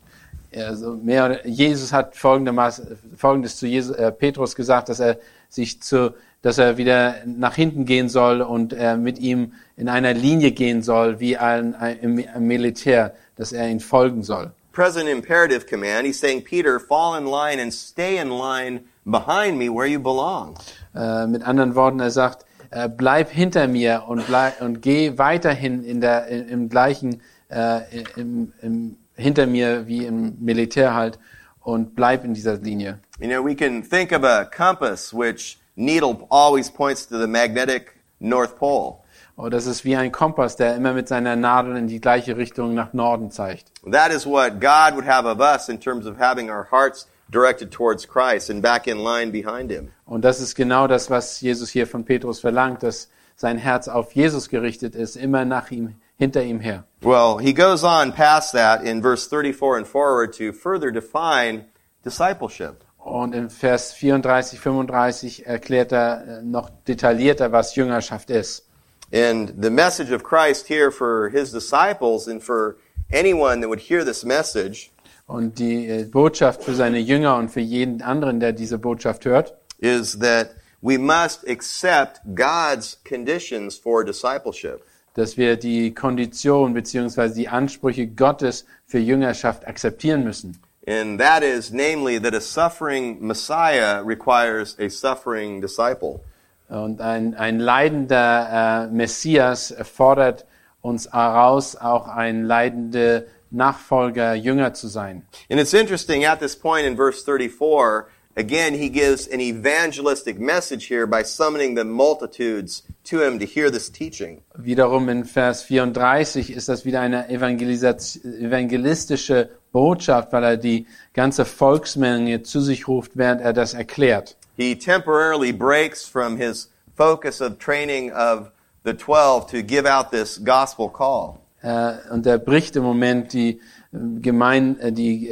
also 0.55 0.95
mehr 1.01 1.41
Jesus 1.45 1.91
hat 1.91 2.15
folgendes 2.15 3.57
zu 3.57 3.67
Jesus, 3.67 3.95
äh, 3.95 4.11
Petrus 4.11 4.55
gesagt, 4.55 4.89
dass 4.89 4.99
er 4.99 5.17
sich 5.49 5.81
zu, 5.81 6.13
dass 6.41 6.57
er 6.57 6.77
wieder 6.77 7.15
nach 7.25 7.55
hinten 7.55 7.85
gehen 7.85 8.07
soll 8.07 8.41
und 8.41 8.73
äh, 8.73 8.97
mit 8.97 9.17
ihm 9.19 9.53
in 9.77 9.89
einer 9.89 10.13
Linie 10.13 10.51
gehen 10.51 10.83
soll, 10.83 11.19
wie 11.19 11.37
ein, 11.37 11.73
ein, 11.73 11.97
im 11.99 12.47
Militär, 12.47 13.15
dass 13.37 13.53
er 13.53 13.67
ihn 13.67 13.79
folgen 13.79 14.23
soll. 14.23 14.51
Present 14.73 15.09
imperative 15.09 15.65
command. 15.65 16.05
He's 16.05 16.19
saying, 16.19 16.43
Peter, 16.43 16.79
fall 16.79 17.17
in 17.17 17.25
line 17.25 17.59
and 17.59 17.73
stay 17.73 18.17
in 18.17 18.29
line 18.29 18.85
behind 19.05 19.57
me 19.57 19.69
where 19.69 19.87
you 19.87 19.99
belong. 19.99 20.55
Äh, 20.95 21.27
mit 21.27 21.43
anderen 21.43 21.75
Worten, 21.75 21.99
er 21.99 22.11
sagt, 22.11 22.45
äh, 22.71 22.89
bleib 22.89 23.29
hinter 23.29 23.67
mir 23.67 24.03
und, 24.07 24.25
bleib, 24.27 24.61
und 24.61 24.81
geh 24.81 25.17
weiterhin 25.17 25.83
in 25.83 26.01
der, 26.01 26.27
in, 26.27 26.47
im 26.47 26.69
gleichen, 26.69 27.21
äh, 27.49 27.81
im, 28.15 28.53
im, 28.61 28.97
hinter 29.15 29.45
mir 29.45 29.87
wie 29.87 30.05
im 30.05 30.37
Militär 30.39 30.93
halt 30.93 31.19
und 31.61 31.95
bleib 31.95 32.23
in 32.23 32.33
dieser 32.33 32.57
Linie. 32.57 32.99
You 33.19 33.27
know, 33.27 33.45
we 33.45 33.55
can 33.55 33.83
think 33.83 34.11
of 34.11 34.23
a 34.23 34.45
compass 34.45 35.13
which 35.13 35.59
needle 35.75 36.25
always 36.29 36.69
points 36.69 37.07
to 37.07 37.19
the 37.19 37.27
magnetic 37.27 37.95
North 38.19 38.57
Pole. 38.57 39.01
Oh, 39.37 39.49
das 39.49 39.65
ist 39.65 39.85
wie 39.85 39.95
ein 39.95 40.11
Kompass, 40.11 40.55
der 40.55 40.75
immer 40.75 40.93
mit 40.93 41.07
seiner 41.07 41.35
Nadel 41.35 41.75
in 41.77 41.87
die 41.87 41.99
gleiche 41.99 42.37
Richtung 42.37 42.73
nach 42.73 42.93
Norden 42.93 43.31
zeigt. 43.31 43.71
That 43.89 44.11
is 44.11 44.25
what 44.25 44.59
God 44.59 44.95
would 44.95 45.07
have 45.07 45.27
of 45.27 45.39
us 45.39 45.69
in 45.69 45.79
terms 45.79 46.05
of 46.05 46.19
having 46.19 46.49
our 46.49 46.67
hearts 46.69 47.07
directed 47.31 47.71
towards 47.71 48.05
Christ 48.05 48.49
and 48.49 48.61
back 48.61 48.87
in 48.87 48.99
line 48.99 49.31
behind 49.31 49.71
Him. 49.71 49.91
Und 50.05 50.23
das 50.23 50.39
ist 50.39 50.55
genau 50.55 50.87
das, 50.87 51.09
was 51.09 51.41
Jesus 51.41 51.69
hier 51.69 51.87
von 51.87 52.03
Petrus 52.03 52.39
verlangt, 52.39 52.83
dass 52.83 53.09
sein 53.35 53.57
Herz 53.57 53.87
auf 53.87 54.13
Jesus 54.13 54.49
gerichtet 54.49 54.95
ist, 54.95 55.15
immer 55.15 55.45
nach 55.45 55.71
ihm, 55.71 55.95
hinter 56.17 56.43
ihm 56.43 56.59
her. 56.59 56.83
Well, 57.01 57.39
he 57.39 57.53
goes 57.53 57.83
on 57.83 58.11
past 58.13 58.53
that 58.53 58.83
in 58.83 59.01
verse 59.01 59.27
34 59.27 59.77
and 59.77 59.87
forward 59.87 60.37
to 60.37 60.51
further 60.53 60.91
define 60.91 61.65
discipleship. 62.03 62.83
Und 63.03 63.33
in 63.33 63.49
Vers 63.49 63.93
34, 63.93 64.59
35 64.59 65.47
erklärt 65.47 65.91
er 65.91 66.39
äh, 66.39 66.41
noch 66.43 66.69
detaillierter, 66.87 67.51
was 67.51 67.75
Jüngerschaft 67.75 68.29
ist. 68.29 68.67
And 69.11 69.53
the 69.59 69.71
message 69.71 70.11
of 70.11 70.23
Christ 70.23 70.67
here 70.67 70.91
for 70.91 71.29
his 71.29 71.51
disciples 71.51 72.27
and 72.27 72.41
for 72.41 72.77
anyone 73.11 73.61
that 73.61 73.67
would 73.67 73.79
hear 73.79 74.05
this 74.05 74.23
message 74.23 74.91
Und 75.31 75.59
die 75.59 75.87
äh, 75.87 76.03
Botschaft 76.03 76.61
für 76.61 76.75
seine 76.75 76.99
Jünger 76.99 77.37
und 77.37 77.49
für 77.49 77.61
jeden 77.61 78.01
anderen, 78.01 78.41
der 78.41 78.51
diese 78.51 78.77
Botschaft 78.77 79.23
hört, 79.23 79.55
is 79.79 80.19
that 80.19 80.49
we 80.81 80.97
must 80.97 81.47
accept 81.47 82.19
God's 82.35 82.99
conditions 83.07 83.77
for 83.77 84.03
discipleship. 84.03 84.81
dass 85.13 85.37
wir 85.37 85.57
die 85.57 85.93
Kondition 85.93 86.73
beziehungsweise 86.73 87.35
die 87.35 87.49
Ansprüche 87.49 88.07
Gottes 88.07 88.65
für 88.85 88.99
Jüngerschaft 88.99 89.67
akzeptieren 89.67 90.23
müssen. 90.23 90.57
And 90.87 91.19
that 91.19 91.43
is 91.43 91.71
namely 91.71 92.19
that 92.19 92.33
a 92.33 92.41
suffering 92.41 93.17
Messiah 93.21 94.01
requires 94.01 94.77
a 94.79 94.89
suffering 94.89 95.61
disciple. 95.61 96.21
Und 96.69 97.01
ein, 97.01 97.35
ein 97.35 97.59
leidender 97.59 98.87
äh, 98.89 98.93
Messias 98.93 99.73
fordert 99.83 100.45
uns 100.81 101.11
heraus, 101.11 101.75
auch 101.75 102.07
ein 102.07 102.45
leidender 102.45 103.23
Nachfolger, 103.51 104.33
Jünger 104.33 104.73
zu 104.73 104.87
sein. 104.87 105.23
And 105.49 105.59
it's 105.59 105.73
interesting 105.73 106.23
at 106.23 106.39
this 106.39 106.55
point 106.55 106.85
in 106.85 106.95
verse 106.95 107.23
34, 107.23 108.09
again, 108.35 108.73
he 108.73 108.89
gives 108.89 109.27
an 109.27 109.41
evangelistic 109.41 110.39
message 110.39 110.85
here 110.85 111.05
by 111.05 111.23
summoning 111.23 111.75
the 111.75 111.83
multitudes 111.83 112.83
to 113.03 113.21
him 113.21 113.39
to 113.39 113.45
hear 113.45 113.69
this 113.69 113.89
teaching. 113.89 114.41
Wiederum 114.57 115.09
in 115.09 115.25
Vers 115.25 115.63
34 115.63 116.51
ist 116.51 116.69
das 116.69 116.85
wieder 116.85 117.01
eine 117.01 117.29
evangelistische 117.29 119.49
Botschaft, 119.71 120.31
weil 120.31 120.43
er 120.43 120.57
die 120.57 120.87
ganze 121.13 121.45
Volksmenge 121.45 122.43
zu 122.43 122.61
sich 122.61 122.87
ruft, 122.87 123.11
während 123.15 123.41
er 123.41 123.53
das 123.53 123.73
erklärt. 123.73 124.37
He 124.57 124.75
temporarily 124.75 125.51
breaks 125.51 126.05
from 126.05 126.37
his 126.37 126.69
focus 126.95 127.41
of 127.41 127.57
training 127.57 128.11
of 128.11 128.51
the 128.83 128.93
12 128.93 129.47
to 129.47 129.61
give 129.61 129.85
out 129.85 130.11
this 130.11 130.37
gospel 130.37 130.89
call. 130.89 131.40
Äh, 131.61 131.93
und 132.11 132.25
er 132.25 132.37
bricht 132.37 132.75
im 132.75 132.83
Moment 132.83 133.33
die 133.33 133.59
äh, 133.93 133.97
gemein, 134.19 134.79
äh, 134.79 134.91
die 134.91 135.27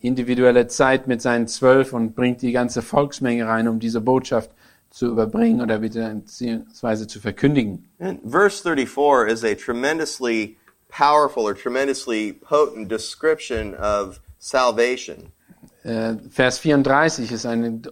individuelle 0.00 0.66
Zeit 0.68 1.06
mit 1.06 1.22
seinen 1.22 1.46
zwölf 1.48 1.92
und 1.92 2.14
bringt 2.14 2.42
die 2.42 2.52
ganze 2.52 2.82
Volksmenge 2.82 3.46
rein, 3.46 3.68
um 3.68 3.78
diese 3.78 4.00
Botschaft 4.00 4.50
zu 4.90 5.06
überbringen 5.06 5.60
oder 5.60 5.78
beziehungsweise 5.78 7.06
zu 7.06 7.20
verkündigen. 7.20 7.88
And 8.00 8.20
verse 8.28 8.62
34 8.62 9.30
is 9.30 9.44
a 9.44 9.54
tremendously 9.54 10.56
powerful 10.88 11.44
or 11.44 11.54
tremendously 11.54 12.32
potent 12.32 12.90
description 12.90 13.74
of 13.74 14.20
salvation. 14.38 15.32
Äh, 15.82 16.14
Vers 16.30 16.58
34 16.58 17.32
ist 17.32 17.46
ein 17.46 17.82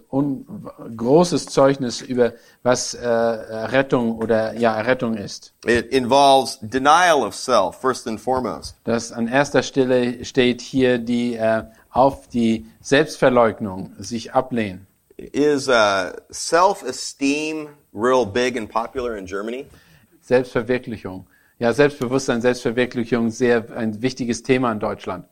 großes 0.95 1.47
Zeugnis 1.47 2.01
über 2.01 2.33
was 2.61 2.93
äh, 2.93 3.07
Rettung 3.07 4.17
oder 4.17 4.53
ja 4.53 4.79
Rettung 4.79 5.15
ist. 5.15 5.53
It 5.65 5.87
involves 5.87 6.59
denial 6.61 7.23
of 7.23 7.33
self, 7.33 7.77
first 7.77 8.07
and 8.07 8.19
foremost. 8.19 8.75
Das 8.83 9.11
an 9.11 9.27
erster 9.27 9.63
Stelle 9.63 10.23
steht 10.23 10.61
hier 10.61 10.99
die 10.99 11.35
äh, 11.35 11.63
auf 11.89 12.27
die 12.27 12.67
Selbstverleugnung, 12.81 13.93
sich 13.97 14.33
ablehnen. 14.33 14.85
Is 15.17 15.67
uh, 15.67 16.11
self-esteem 16.31 17.69
real 17.93 18.25
big 18.25 18.55
and 18.55 18.69
popular 18.69 19.17
in 19.17 19.25
Germany? 19.25 19.65
Selbstverwirklichung. 20.21 21.27
Ja, 21.57 21.73
Selbstbewusstsein, 21.73 22.39
Selbstverwirklichung, 22.39 23.31
sehr 23.31 23.65
ein 23.75 24.01
wichtiges 24.01 24.43
Thema 24.43 24.71
in 24.71 24.79
Deutschland. 24.79 25.25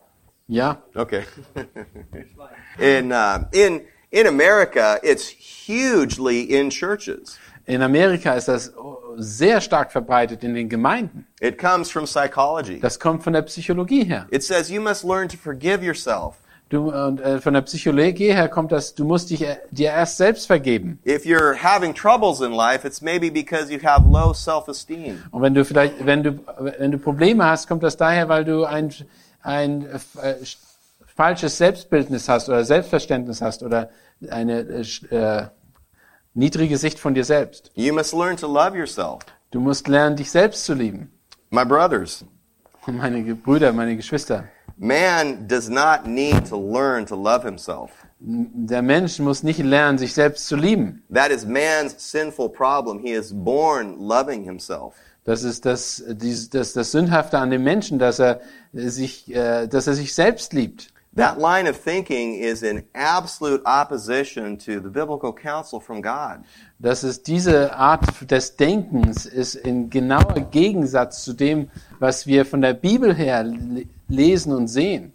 Ja, 0.47 0.81
Okay. 0.95 1.23
in 2.79 3.11
uh, 3.11 3.39
in 3.51 3.81
in 4.11 4.27
America, 4.27 4.99
it's 5.03 5.29
hugely 5.67 6.41
in 6.41 6.69
churches. 6.69 7.37
in 7.65 7.81
Amerika 7.81 8.33
ist 8.33 8.47
das 8.47 8.73
sehr 9.17 9.59
stark 9.59 9.91
verbreitet 9.91 10.43
in 10.43 10.53
den 10.53 10.69
Gemeinden. 10.69 11.27
It 11.41 11.57
comes 11.57 11.91
from 11.91 12.05
psychology. 12.05 12.79
Das 12.79 12.97
kommt 12.99 13.23
von 13.23 13.33
der 13.33 13.41
Psychologie 13.41 14.05
her. 14.05 14.25
It 14.31 14.43
says 14.43 14.69
you 14.69 14.81
must 14.81 15.03
learn 15.03 15.27
to 15.27 15.37
forgive 15.37 15.83
yourself. 15.83 16.35
Du, 16.69 16.91
und 16.91 17.21
äh, 17.21 17.39
von 17.39 17.53
der 17.53 17.61
Psychologie 17.61 18.33
her 18.33 18.49
kommt 18.49 18.73
das, 18.73 18.93
du 18.93 19.05
musst 19.05 19.29
dich 19.29 19.41
äh, 19.41 19.57
dir 19.71 19.89
erst 19.91 20.17
selbst 20.17 20.47
vergeben. 20.47 20.99
If 21.05 21.23
you're 21.25 21.55
having 21.55 21.93
troubles 21.93 22.41
in 22.41 22.51
life, 22.51 22.85
it's 22.85 23.01
maybe 23.01 23.31
because 23.31 23.71
you 23.71 23.79
have 23.83 24.05
low 24.09 24.33
self-esteem. 24.33 25.23
Und 25.31 25.41
wenn 25.41 25.53
du 25.53 25.63
vielleicht, 25.63 26.05
wenn 26.05 26.23
du, 26.23 26.39
wenn 26.79 26.91
du 26.91 26.97
Probleme 26.97 27.45
hast, 27.45 27.67
kommt 27.69 27.83
das 27.83 27.95
daher, 27.95 28.27
weil 28.27 28.43
du 28.43 28.65
ein, 28.65 28.93
ein 29.47 29.85
äh, 29.85 29.99
falsches 31.15 31.57
Selbstbildnis 31.57 32.27
hast 32.27 32.49
oder 32.49 32.63
Selbstverständnis 32.65 33.41
hast 33.41 33.63
oder 33.63 33.89
eine 34.29 34.59
äh, 35.09 35.45
niedrige 36.33 36.77
Sicht 36.77 36.99
von 36.99 37.13
dir 37.13 37.23
selbst. 37.23 37.71
You 37.75 37.93
must 37.93 38.13
learn 38.13 38.35
to 38.37 38.47
love 38.47 38.77
yourself. 38.77 39.23
Du 39.51 39.59
musst 39.59 39.87
lernen, 39.87 40.17
dich 40.17 40.29
selbst 40.29 40.65
zu 40.65 40.73
lieben. 40.73 41.11
My 41.49 41.63
brothers, 41.63 42.25
Meine 42.87 43.35
Brüder, 43.35 43.71
meine 43.73 43.95
Geschwister. 43.95 44.45
man 44.77 45.47
does 45.47 45.69
not 45.69 46.05
need 46.05 46.45
to 46.45 46.57
learn 46.57 47.05
to 47.05 47.15
love 47.15 47.43
himself. 47.43 47.91
Der 48.19 48.81
Mensch 48.81 49.19
muss 49.19 49.43
nicht 49.43 49.59
lernen, 49.59 49.97
sich 49.97 50.13
selbst 50.13 50.47
zu 50.47 50.55
lieben. 50.55 51.03
That 51.13 51.31
is 51.31 51.45
man's 51.45 51.95
sinful 51.97 52.49
problem. 52.49 52.99
He 52.99 53.11
is 53.13 53.31
born 53.33 53.97
loving 53.99 54.43
himself. 54.43 54.95
Das 55.27 55.43
ist 55.43 55.65
das, 55.65 56.01
dies- 56.07 56.49
das, 56.49 56.71
das 56.71 56.91
Sündhafte 56.93 57.37
an 57.37 57.49
dem 57.49 57.61
Menschen, 57.61 57.99
dass 57.99 58.17
er 58.17 58.39
sich, 58.71 59.29
äh, 59.35 59.67
dass 59.67 59.85
er 59.85 59.93
sich 59.93 60.15
selbst 60.15 60.53
liebt. 60.53 60.87
That 61.17 61.37
line 61.37 61.69
of 61.69 61.77
thinking 61.83 62.35
is 62.35 62.61
in 62.61 62.83
absolute 62.93 63.61
opposition 63.65 64.57
to 64.57 64.73
the 64.83 64.89
biblical 64.89 65.33
counsel 65.33 65.81
from 65.81 66.01
God. 66.01 66.45
Das 66.79 67.03
ist 67.03 67.27
diese 67.27 67.75
Art 67.75 68.05
des 68.31 68.55
Denkens 68.55 69.25
ist 69.25 69.55
in 69.55 69.89
genauer 69.89 70.47
Gegensatz 70.51 71.23
zu 71.25 71.33
dem, 71.33 71.69
was 71.99 72.25
wir 72.25 72.45
von 72.45 72.61
der 72.61 72.73
Bibel 72.73 73.13
her 73.13 73.43
le- 73.43 73.83
lesen 74.07 74.53
und 74.53 74.67
sehen. 74.69 75.11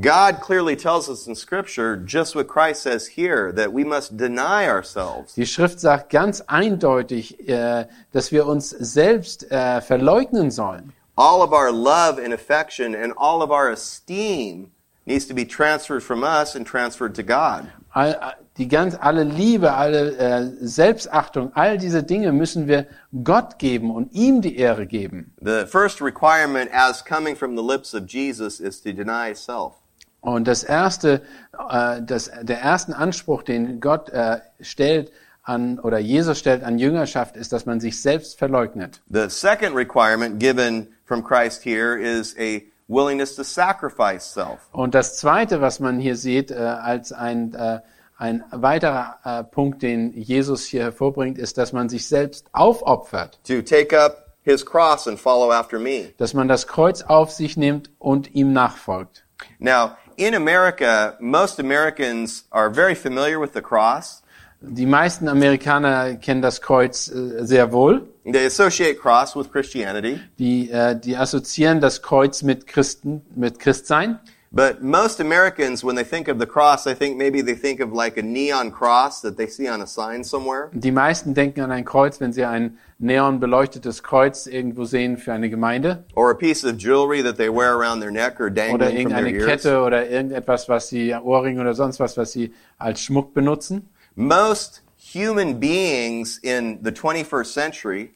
God 0.00 0.40
clearly 0.40 0.76
tells 0.76 1.08
us 1.08 1.26
in 1.26 1.34
Scripture 1.34 1.96
just 1.96 2.36
what 2.36 2.46
Christ 2.46 2.82
says 2.82 3.06
here 3.06 3.50
that 3.52 3.72
we 3.72 3.84
must 3.84 4.16
deny 4.16 4.68
ourselves. 4.68 5.34
Die 5.34 5.46
Schrift 5.46 5.80
sagt 5.80 6.10
ganz 6.10 6.42
eindeutig, 6.42 7.48
äh, 7.48 7.86
dass 8.12 8.30
wir 8.30 8.46
uns 8.46 8.70
selbst 8.70 9.50
äh, 9.50 9.80
verleugnen 9.80 10.50
sollen. 10.50 10.92
All 11.16 11.42
of 11.42 11.52
our 11.52 11.72
love 11.72 12.18
and 12.18 12.32
affection 12.32 12.94
and 12.94 13.12
all 13.16 13.42
of 13.42 13.50
our 13.50 13.70
esteem 13.70 14.70
needs 15.06 15.26
to 15.26 15.34
be 15.34 15.44
transferred 15.44 16.02
from 16.02 16.22
us 16.22 16.54
and 16.54 16.66
transferred 16.66 17.14
to 17.16 17.22
God. 17.22 17.66
All, 17.92 18.14
die 18.58 18.68
ganz, 18.68 18.94
alle 19.00 19.24
Liebe, 19.24 19.72
alle 19.72 20.16
äh, 20.16 20.50
Selbstachtung, 20.60 21.50
all 21.54 21.78
diese 21.78 22.02
Dinge 22.02 22.32
müssen 22.32 22.68
wir 22.68 22.86
Gott 23.24 23.58
geben 23.58 23.90
und 23.90 24.12
ihm 24.12 24.42
die 24.42 24.58
Ehre 24.58 24.86
geben. 24.86 25.32
The 25.40 25.66
first 25.66 26.00
requirement 26.00 26.70
as 26.72 27.02
coming 27.02 27.34
from 27.34 27.56
the 27.56 27.62
lips 27.62 27.94
of 27.94 28.06
Jesus 28.06 28.60
is 28.60 28.80
to 28.82 28.92
deny 28.92 29.34
self. 29.34 29.74
Und 30.20 30.48
das 30.48 30.64
erste, 30.64 31.22
äh, 31.70 32.02
das, 32.02 32.30
der 32.42 32.60
ersten 32.60 32.92
Anspruch, 32.92 33.42
den 33.42 33.80
Gott 33.80 34.10
äh, 34.10 34.38
stellt 34.60 35.12
an 35.42 35.78
oder 35.78 35.98
Jesus 35.98 36.38
stellt 36.38 36.62
an 36.62 36.78
Jüngerschaft, 36.78 37.36
ist, 37.36 37.52
dass 37.52 37.66
man 37.66 37.80
sich 37.80 38.02
selbst 38.02 38.38
verleugnet. 38.38 39.00
The 39.10 39.28
second 39.28 39.74
requirement 39.74 40.38
given 40.38 40.88
from 41.04 41.22
Christ 41.24 41.64
here 41.64 41.98
is 41.98 42.34
a 42.38 42.60
willingness 42.88 43.34
to 43.36 43.42
sacrifice 43.42 44.24
self. 44.32 44.58
Und 44.72 44.94
das 44.94 45.16
zweite, 45.16 45.60
was 45.60 45.80
man 45.80 45.98
hier 45.98 46.16
sieht, 46.16 46.50
äh, 46.50 46.54
als 46.56 47.12
ein, 47.12 47.54
äh, 47.54 47.80
Ein 48.20 48.42
weiterer 48.50 49.18
äh, 49.24 49.44
Punkt, 49.44 49.80
den 49.80 50.12
Jesus 50.12 50.64
hier 50.66 50.82
hervorbringt, 50.82 51.38
ist, 51.38 51.56
dass 51.56 51.72
man 51.72 51.88
sich 51.88 52.08
selbst 52.08 52.46
aufopfert, 52.52 53.38
to 53.46 53.62
take 53.62 53.96
up 53.96 54.34
his 54.42 54.66
cross 54.66 55.06
and 55.06 55.20
follow 55.20 55.52
after 55.52 55.78
me. 55.78 56.12
dass 56.16 56.34
man 56.34 56.48
das 56.48 56.66
Kreuz 56.66 57.02
auf 57.02 57.30
sich 57.30 57.56
nimmt 57.56 57.90
und 58.00 58.34
ihm 58.34 58.52
nachfolgt. 58.52 59.24
Now, 59.60 59.92
in 60.18 60.34
America, 60.34 61.16
most 61.20 61.58
Americans 61.58 62.44
are 62.50 62.68
very 62.68 62.94
familiar 62.94 63.40
with 63.40 63.52
the 63.54 63.62
cross. 63.62 64.22
Die 64.60 64.86
meisten 64.86 65.28
Amerikaner 65.28 66.16
kennen 66.16 66.42
das 66.42 66.60
Kreuz 66.60 67.08
äh, 67.08 67.46
sehr 67.46 67.70
wohl. 67.70 68.08
They 68.24 68.44
associate 68.44 68.98
cross 68.98 69.36
with 69.36 69.50
Christianity. 69.52 70.20
Die, 70.38 70.68
äh, 70.70 70.98
die 70.98 71.16
assoziieren 71.16 71.80
das 71.80 72.02
Kreuz 72.02 72.42
mit 72.42 72.66
Christen, 72.66 73.22
mit 73.36 73.60
Christsein. 73.60 74.18
But 74.50 74.82
most 74.82 75.20
Americans, 75.20 75.84
when 75.84 75.94
they 75.94 76.04
think 76.04 76.26
of 76.26 76.38
the 76.38 76.46
cross, 76.46 76.86
I 76.86 76.94
think 76.94 77.18
maybe 77.18 77.42
they 77.42 77.54
think 77.54 77.80
of 77.80 77.92
like 77.92 78.16
a 78.16 78.22
neon 78.22 78.70
cross 78.70 79.20
that 79.20 79.36
they 79.36 79.46
see 79.46 79.68
on 79.68 79.82
a 79.82 79.86
sign 79.86 80.24
somewhere. 80.24 80.70
Die 80.72 80.90
meisten 80.90 81.34
denken 81.34 81.62
an 81.62 81.70
ein 81.70 81.84
Kreuz, 81.84 82.18
wenn 82.18 82.32
sie 82.32 82.44
ein 82.44 82.78
neon 82.98 83.40
beleuchtetes 83.40 84.02
Kreuz 84.02 84.46
irgendwo 84.46 84.84
sehen 84.84 85.18
für 85.18 85.34
eine 85.34 85.50
Gemeinde 85.50 86.04
Or 86.14 86.30
a 86.30 86.34
piece 86.34 86.64
of 86.64 86.78
jewelry 86.78 87.22
that 87.22 87.36
they 87.36 87.50
wear 87.50 87.74
around 87.74 88.00
their 88.00 88.10
neck 88.10 88.40
or 88.40 88.46
oder 88.46 88.54
dangling 88.54 88.78
from 88.78 88.78
their 88.80 88.98
irgendeine 88.98 89.30
ears. 89.30 89.46
Kette 89.46 89.82
oder 89.82 90.08
irgendetwas, 90.08 90.68
was 90.68 90.88
sie 90.88 91.14
Ohrring 91.14 91.60
oder 91.60 91.74
sonst 91.74 92.00
was, 92.00 92.16
was 92.16 92.32
sie 92.32 92.54
als 92.78 93.02
Schmuck 93.02 93.34
benutzen. 93.34 93.90
Most 94.16 94.82
human 94.96 95.60
beings 95.60 96.38
in 96.38 96.78
the 96.82 96.90
21st 96.90 97.52
century 97.52 98.10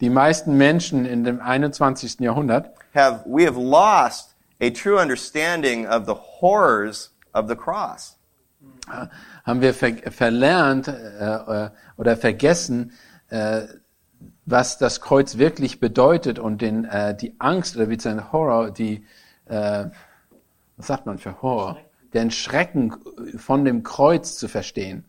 Die 0.00 0.10
meisten 0.10 0.58
Menschen 0.58 1.06
in 1.06 1.24
dem 1.24 1.40
21. 1.40 2.20
Jahrhundert 2.20 2.70
have, 2.94 3.22
we 3.24 3.46
have 3.46 3.56
lost 3.56 4.35
a 4.60 4.70
true 4.70 4.98
understanding 4.98 5.86
of 5.86 6.06
the 6.06 6.14
horrors 6.14 7.10
of 7.34 7.48
the 7.48 7.56
cross. 7.56 8.16
haben 9.44 9.60
wir 9.60 9.74
ver 9.74 9.96
verlernt 10.10 10.88
äh, 10.88 10.92
äh, 11.66 11.70
oder 11.96 12.16
vergessen, 12.16 12.92
äh, 13.28 13.62
was 14.44 14.78
das 14.78 15.00
Kreuz 15.00 15.38
wirklich 15.38 15.80
bedeutet 15.80 16.38
und 16.38 16.62
den, 16.62 16.84
äh, 16.84 17.16
die 17.16 17.34
Angst 17.38 17.76
oder 17.76 17.90
wie 17.90 17.98
ein 18.08 18.32
Horror, 18.32 18.70
die, 18.70 19.04
äh, 19.46 19.86
was 20.76 20.86
sagt 20.86 21.06
man 21.06 21.18
für 21.18 21.42
Horror, 21.42 21.78
den 22.14 22.30
Schrecken 22.30 22.94
von 23.36 23.64
dem 23.64 23.82
Kreuz 23.82 24.36
zu 24.36 24.48
verstehen. 24.48 25.04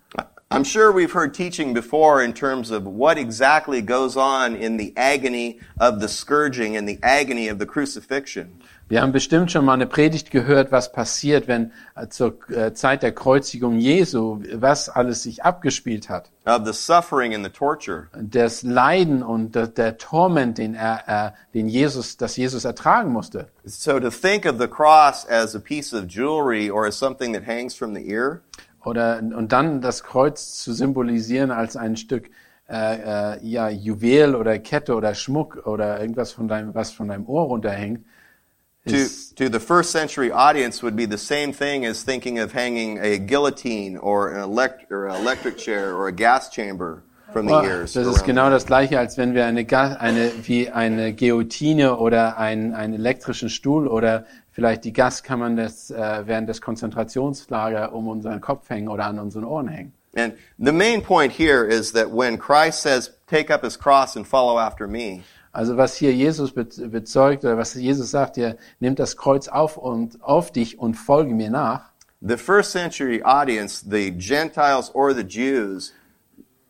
I'm 0.49 0.63
sure 0.63 0.93
we've 0.93 1.11
heard 1.11 1.33
teaching 1.33 1.73
before 1.73 2.23
in 2.23 2.33
terms 2.33 2.71
of 2.71 2.85
what 2.85 3.17
exactly 3.17 3.81
goes 3.81 4.15
on 4.15 4.55
in 4.55 4.77
the 4.77 4.93
agony 4.95 5.59
of 5.77 5.99
the 5.99 6.07
scourging 6.07 6.77
and 6.77 6.87
the 6.87 6.97
agony 7.03 7.49
of 7.49 7.59
the 7.59 7.65
crucifixion. 7.65 8.61
Wir 8.89 9.01
haben 9.01 9.11
bestimmt 9.11 9.51
schon 9.51 9.65
mal 9.65 9.73
eine 9.73 9.85
Predigt 9.85 10.31
gehört, 10.31 10.71
was 10.71 10.93
passiert, 10.93 11.49
wenn 11.49 11.71
äh, 11.95 12.07
zur 12.07 12.37
äh, 12.49 12.73
Zeit 12.73 13.03
der 13.03 13.11
Kreuzigung 13.11 13.79
Jesu, 13.79 14.41
was 14.53 14.87
alles 14.87 15.23
sich 15.23 15.43
abgespielt 15.43 16.09
hat. 16.09 16.31
of 16.45 16.65
the 16.65 16.71
suffering 16.71 17.35
and 17.35 17.43
the 17.43 17.51
torture. 17.51 18.07
Das 18.13 18.63
Leiden 18.63 19.21
und 19.23 19.55
der, 19.55 19.67
der 19.67 19.97
Torment, 19.97 20.57
den 20.57 20.73
er, 20.75 21.03
äh, 21.07 21.31
den 21.53 21.67
Jesus, 21.67 22.15
das 22.15 22.37
Jesus 22.37 22.63
ertragen 22.63 23.11
musste. 23.11 23.47
So 23.65 23.99
to 23.99 24.09
think 24.09 24.45
of 24.45 24.57
the 24.57 24.67
cross 24.67 25.27
as 25.27 25.53
a 25.53 25.59
piece 25.59 25.93
of 25.93 26.05
jewelry 26.07 26.69
or 26.69 26.85
as 26.85 26.97
something 26.97 27.33
that 27.33 27.45
hangs 27.45 27.75
from 27.75 27.93
the 27.93 28.09
ear, 28.09 28.39
Oder, 28.85 29.19
und 29.19 29.51
dann 29.51 29.81
das 29.81 30.01
Kreuz 30.01 30.59
zu 30.63 30.71
symbolisieren 30.71 31.51
als 31.51 31.75
ein 31.75 31.97
Stück, 31.97 32.29
äh, 32.69 33.33
äh, 33.35 33.45
ja, 33.45 33.67
Juwel 33.67 34.33
oder 34.33 34.57
Kette 34.59 34.95
oder 34.95 35.13
Schmuck 35.13 35.67
oder 35.67 35.99
irgendwas 35.99 36.31
von 36.31 36.47
deinem, 36.47 36.73
was 36.73 36.91
von 36.91 37.09
deinem 37.09 37.27
Ohr 37.27 37.47
runterhängt, 37.47 38.05
to, 38.87 39.35
to 39.35 39.49
the 39.49 39.59
first 39.59 39.91
century 39.91 40.31
audience 40.31 40.81
would 40.83 40.95
be 40.95 41.05
the 41.05 41.17
same 41.17 41.53
thing 41.53 41.85
as 41.85 42.03
thinking 42.03 42.39
of 42.39 42.53
hanging 42.53 42.97
a 42.99 43.17
guillotine 43.19 43.97
or 43.97 44.29
an 44.29 44.41
elect, 44.43 44.91
or 44.91 45.07
an 45.07 45.15
electric 45.21 45.57
chair 45.57 45.93
or 45.95 46.07
a 46.07 46.11
gas 46.11 46.49
chamber 46.49 47.03
from 47.33 47.45
the 47.47 47.61
ears. 47.63 47.93
das 47.93 48.07
ist 48.07 48.23
genau 48.25 48.45
the- 48.45 48.51
das 48.51 48.65
gleiche, 48.65 48.97
als 48.97 49.17
wenn 49.17 49.33
wir 49.33 49.45
eine, 49.45 49.65
Ga- 49.65 49.97
eine 49.99 50.31
wie 50.47 50.69
eine 50.69 51.13
Guillotine 51.13 51.97
oder 51.97 52.37
einen, 52.37 52.73
einen 52.73 52.93
elektrischen 52.93 53.49
Stuhl 53.49 53.87
oder 53.87 54.25
vielleicht 54.51 54.85
die 54.85 54.93
Gaskammern 54.93 55.55
des, 55.55 55.91
äh, 55.91 56.21
während 56.25 56.47
des 56.49 56.61
Konzentrationslager 56.61 57.93
um 57.93 58.07
unseren 58.07 58.41
Kopf 58.41 58.69
hängen 58.69 58.87
oder 58.87 59.05
an 59.05 59.19
unseren 59.19 59.43
Ohren 59.43 59.67
hängen. 59.67 59.93
And 60.15 60.33
the 60.57 60.71
main 60.71 61.03
point 61.03 61.31
here 61.31 61.63
is 61.63 61.91
that 61.93 62.07
when 62.11 62.39
Christ 62.39 62.81
says, 62.81 63.11
take 63.27 63.53
up 63.53 63.63
his 63.63 63.77
cross 63.77 64.15
and 64.15 64.25
follow 64.25 64.57
after 64.57 64.87
me, 64.87 65.21
Also 65.51 65.77
was 65.77 65.95
hier 65.95 66.13
Jesus 66.13 66.51
be 66.51 66.65
bezeugt 66.65 67.43
oder 67.43 67.57
was 67.57 67.73
Jesus 67.73 68.11
sagt, 68.11 68.37
ihr 68.37 68.57
nehmt 68.79 68.99
das 68.99 69.17
Kreuz 69.17 69.47
auf 69.47 69.77
und 69.77 70.21
auf 70.23 70.51
dich 70.51 70.79
und 70.79 70.95
folge 70.95 71.33
mir 71.33 71.49
nach. 71.49 71.91
the 72.21 72.37
first 72.37 72.71
century 72.71 73.21
audience, 73.21 73.81
the 73.81 74.11
Gentiles 74.11 74.89
or 74.93 75.13
the 75.13 75.23
Jews, 75.23 75.93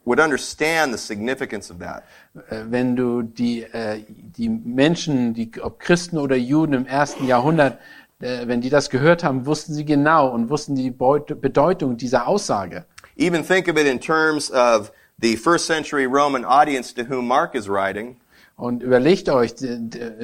would 0.05 0.19
understand 0.19 0.93
the 0.93 0.97
significance 0.97 1.69
of 1.69 1.79
that. 1.79 2.05
Äh, 2.49 2.63
Wenn 2.69 2.95
du 2.95 3.21
die, 3.23 3.63
äh, 3.63 4.03
die 4.07 4.49
Menschen, 4.49 5.33
die, 5.33 5.51
ob 5.61 5.79
Christen 5.79 6.17
oder 6.17 6.35
Juden 6.35 6.73
im 6.73 6.85
ersten 6.85 7.27
Jahrhundert, 7.27 7.79
äh, 8.19 8.47
wenn 8.47 8.61
die 8.61 8.69
das 8.69 8.89
gehört 8.89 9.23
haben, 9.23 9.45
wussten 9.45 9.73
sie 9.73 9.85
genau 9.85 10.29
und 10.29 10.49
wussten 10.49 10.75
die 10.75 10.91
Bedeutung 10.91 11.97
dieser 11.97 12.27
Aussage. 12.27 12.85
Even 13.17 13.43
think 13.43 13.67
of 13.67 13.77
it 13.77 13.87
in 13.87 13.99
terms 13.99 14.51
of 14.51 14.91
the 15.19 15.35
first 15.35 15.65
century 15.65 16.05
Roman 16.05 16.45
audience 16.45 16.93
to 16.93 17.03
whom 17.03 17.27
Mark 17.27 17.55
is 17.55 17.67
writing. 17.67 18.15
Und 18.59 18.81
überlegt 18.81 19.29
euch, 19.29 19.53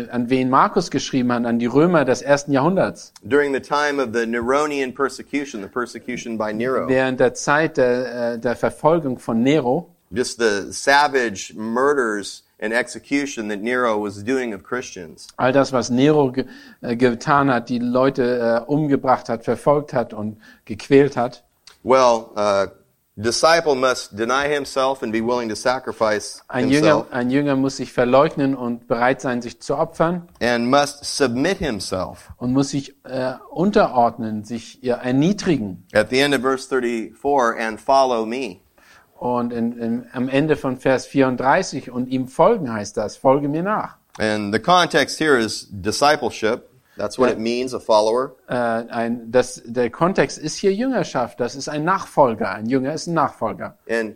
an 0.09 0.29
wen 0.29 0.49
Markus 0.49 0.89
geschrieben 0.89 1.31
hat, 1.31 1.45
an 1.45 1.59
die 1.59 1.67
Römer 1.67 2.03
des 2.03 2.23
ersten 2.23 2.51
Jahrhunderts, 2.51 3.13
during 3.23 3.53
the 3.53 3.59
time 3.59 4.01
of 4.01 4.09
the 4.11 4.25
Neronian 4.25 4.91
persecution, 4.91 5.61
the 5.61 5.67
persecution 5.67 6.35
by 6.35 6.51
Nero. 6.51 6.89
während 6.89 7.19
der 7.19 7.35
Zeit 7.35 7.77
der, 7.77 8.33
äh, 8.33 8.39
der 8.39 8.55
Verfolgung 8.55 9.19
von 9.19 9.43
Nero. 9.43 9.87
Just 10.09 10.39
the 10.39 10.71
savage 10.71 11.53
murders 11.55 12.43
and 12.59 12.73
execution 12.73 13.49
that 13.49 13.61
Nero 13.61 14.03
was 14.03 14.23
doing 14.23 14.55
of 14.55 14.63
Christians. 14.63 15.27
All 15.37 15.51
das, 15.51 15.71
was 15.71 15.91
Nero 15.91 16.31
ge 16.31 16.45
äh, 16.81 16.95
getan 16.95 17.51
hat, 17.53 17.69
die 17.69 17.77
Leute 17.77 18.63
äh, 18.65 18.71
umgebracht 18.71 19.29
hat, 19.29 19.43
verfolgt 19.43 19.93
hat 19.93 20.11
und 20.11 20.37
gequält 20.65 21.17
hat. 21.17 21.43
Well, 21.83 22.29
uh, 22.35 22.67
disciple 23.15 23.75
must 23.75 24.17
deny 24.17 24.47
himself 24.47 25.03
and 25.03 25.11
be 25.11 25.21
willing 25.21 25.49
to 25.49 25.55
sacrifice 25.55 26.41
Ein 26.47 26.69
Jünger, 26.69 27.05
ein 27.11 27.29
Jünger 27.29 27.55
muss 27.55 27.77
sich 27.77 27.93
verleugnen 27.93 28.55
und 28.55 28.87
bereit 28.87 29.21
sein, 29.21 29.41
sich 29.41 29.61
zu 29.61 29.77
opfern 29.77 30.27
and 30.41 30.69
must 30.69 31.03
submit 31.05 31.57
himself. 31.57 32.31
und 32.37 32.53
muss 32.53 32.69
sich 32.69 32.95
äh, 33.03 33.33
unterordnen, 33.51 34.43
sich 34.43 34.79
ja, 34.81 34.95
erniedrigen. 34.95 35.85
At 35.93 36.09
the 36.09 36.19
end 36.19 36.33
of 36.35 36.41
verse 36.41 36.67
34, 36.67 37.59
and 37.59 37.79
follow 37.79 38.25
me. 38.25 38.57
Und 39.19 39.53
in, 39.53 39.77
in, 39.79 40.07
am 40.11 40.27
Ende 40.27 40.55
von 40.57 40.77
Vers 40.77 41.05
34 41.05 41.91
und 41.91 42.07
ihm 42.07 42.27
folgen 42.27 42.73
heißt 42.73 42.97
das, 42.97 43.15
folge 43.15 43.47
mir 43.47 43.63
nach. 43.63 43.95
And 44.19 44.53
the 44.53 44.59
context 44.59 45.19
here 45.19 45.39
is 45.39 45.67
discipleship. 45.71 46.69
That's 46.97 47.17
what 47.17 47.31
it 47.31 47.39
means, 47.39 47.73
a 47.73 47.79
follower. 47.79 48.35
Äh, 48.47 48.53
ein, 48.53 49.31
das, 49.31 49.61
der 49.65 49.89
Kontext 49.89 50.37
ist 50.37 50.57
hier 50.57 50.73
Jüngerschaft, 50.73 51.39
das 51.39 51.55
ist 51.55 51.67
ein 51.67 51.83
Nachfolger. 51.83 52.51
Ein 52.51 52.67
Jünger 52.67 52.93
ist 52.93 53.07
ein 53.07 53.13
Nachfolger. 53.13 53.77
And 53.89 54.15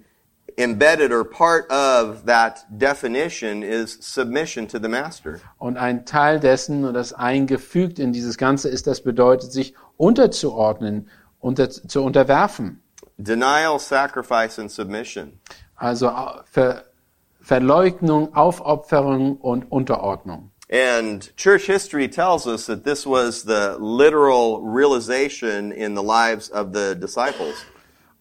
embedded 0.58 1.12
or 1.12 1.24
part 1.24 1.70
of 1.72 2.26
that 2.26 2.66
definition 2.70 3.64
is 3.64 3.98
submission 4.02 4.68
to 4.68 4.80
the 4.80 4.88
master. 4.88 5.40
Und 5.58 5.78
ein 5.78 6.06
Teil 6.06 6.40
dessen, 6.40 6.86
und 6.86 6.94
das 6.94 7.14
eingefügt 7.14 8.00
in 8.00 8.14
dieses 8.14 8.38
Ganze 8.38 8.70
ist, 8.70 8.88
das 8.88 9.02
bedeutet, 9.02 9.52
sich 9.52 9.76
unterzuordnen, 9.98 11.10
unter, 11.40 11.70
zu 11.70 12.04
unterwerfen. 12.04 12.82
Denial, 13.18 13.80
sacrifice, 13.80 14.60
and 14.60 14.72
submission. 14.72 15.40
Also 15.76 16.12
Ver, 16.46 16.84
Verleugnung, 17.42 18.36
Aufopferung 18.36 19.38
und 19.38 19.72
Unterordnung. 19.72 20.52
And 20.70 21.34
church 21.38 21.66
history 21.66 22.10
tells 22.10 22.46
us 22.46 22.66
that 22.66 22.84
this 22.84 23.06
was 23.06 23.44
the 23.44 23.78
literal 23.80 24.62
realization 24.62 25.72
in 25.72 25.96
the 25.96 26.04
lives 26.04 26.50
of 26.50 26.74
the 26.74 26.94
disciples. 26.94 27.56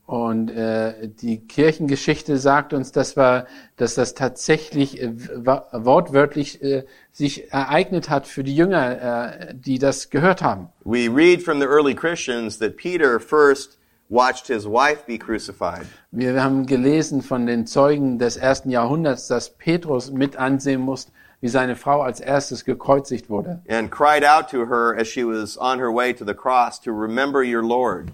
Und 0.07 0.51
äh, 0.51 1.09
die 1.09 1.39
Kirchengeschichte 1.49 2.39
sagt 2.39 2.73
uns, 2.73 2.93
dass, 2.93 3.17
wir, 3.17 3.47
dass 3.77 3.97
das 3.97 4.15
tatsächlich 4.15 5.03
äh, 5.03 5.13
wortwörtlich 5.17 6.63
äh, 6.63 6.85
sich 7.11 7.53
ereignet 7.53 8.09
hat 8.09 8.29
für 8.29 8.45
die 8.45 8.55
Jünger, 8.55 9.49
äh, 9.49 9.55
die 9.55 9.81
das 9.81 10.11
gehört 10.11 10.43
haben. 10.43 10.69
We 10.85 11.09
read 11.13 11.43
from 11.43 11.59
the 11.59 11.67
early 11.67 11.93
Christians 11.93 12.61
that 12.61 12.77
Peter 12.77 13.19
first 13.19 13.79
watched 14.09 14.47
his 14.47 14.65
wife 14.65 15.03
be 15.09 15.19
crucified. 15.19 15.87
Wir 16.13 16.41
haben 16.41 16.67
gelesen 16.67 17.23
von 17.23 17.47
den 17.47 17.67
Zeugen 17.67 18.21
des 18.21 18.37
ersten 18.37 18.71
Jahrhunderts, 18.71 19.27
dass 19.27 19.51
Petrus 19.59 20.13
mit 20.13 20.37
ansehen 20.37 20.83
muss, 20.83 21.09
wie 21.41 21.49
seine 21.49 21.77
Frau 21.77 22.03
als 22.03 22.21
erstes 22.21 22.65
gekreuzigt 22.65 23.29
wurde. 23.29 23.61
and 23.69 23.91
cried 23.91 24.25
out 24.25 24.49
to 24.51 24.67
her 24.67 24.97
as 24.99 25.07
she 25.09 25.25
was 25.25 25.59
on 25.59 25.79
her 25.79 25.93
way 25.93 26.13
to 26.13 26.25
the 26.25 26.35
cross 26.35 26.81
to 26.81 26.93
remember 26.93 27.43
your 27.43 27.63
Lord. 27.63 28.11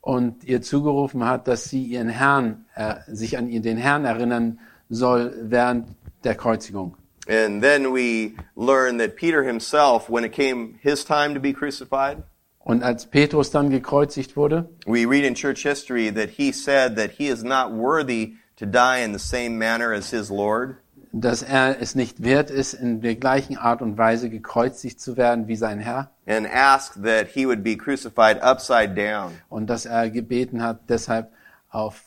Und 0.00 0.44
ihr 0.44 0.62
zugerufen 0.62 1.24
hat, 1.24 1.48
dass 1.48 1.64
sie 1.64 1.82
ihren 1.84 2.08
Herrn, 2.08 2.64
äh, 2.76 2.96
sich 3.08 3.36
an 3.36 3.50
den 3.50 3.76
Herrn 3.76 4.04
erinnern 4.04 4.60
soll 4.88 5.34
während 5.42 5.88
der 6.22 6.34
Kreuzigung. 6.36 6.96
And 7.28 7.60
then 7.60 7.92
we 7.92 8.34
learn 8.54 8.98
that 8.98 9.16
Peter 9.16 9.42
himself, 9.42 10.08
when 10.08 10.22
it 10.22 10.32
came 10.32 10.78
his 10.80 11.04
time 11.04 11.34
to 11.34 11.40
be 11.40 11.52
crucified, 11.52 12.22
Und 12.60 12.82
als 12.84 13.06
Petrus 13.06 13.50
dann 13.50 13.70
gekreuzigt 13.70 14.36
wurde, 14.36 14.68
we 14.86 15.04
read 15.06 15.24
in 15.24 15.34
church 15.34 15.62
history 15.64 16.10
that 16.12 16.30
he 16.30 16.52
said 16.52 16.96
that 16.96 17.10
he 17.12 17.28
is 17.28 17.42
not 17.42 17.72
worthy 17.72 18.34
to 18.56 18.66
die 18.66 19.02
in 19.04 19.12
the 19.12 19.18
same 19.18 19.56
manner 19.58 19.92
as 19.92 20.10
his 20.10 20.30
Lord. 20.30 20.76
Dass 21.20 21.42
er 21.42 21.80
es 21.80 21.94
nicht 21.94 22.22
wert 22.22 22.50
ist, 22.50 22.74
in 22.74 23.00
der 23.00 23.14
gleichen 23.16 23.56
Art 23.56 23.82
und 23.82 23.96
Weise 23.96 24.28
gekreuzigt 24.30 25.00
zu 25.00 25.16
werden 25.16 25.48
wie 25.48 25.56
sein 25.56 25.78
Herr 25.78 26.10
and 26.26 26.46
asked 26.52 27.02
that 27.04 27.28
he 27.28 27.46
would 27.46 27.62
be 27.62 27.76
crucified 27.76 28.42
upside 28.42 28.94
down. 28.94 29.32
und 29.48 29.68
dass 29.68 29.86
er 29.86 30.10
gebeten 30.10 30.62
hat, 30.62 30.80
deshalb 30.88 31.32
auf 31.70 32.02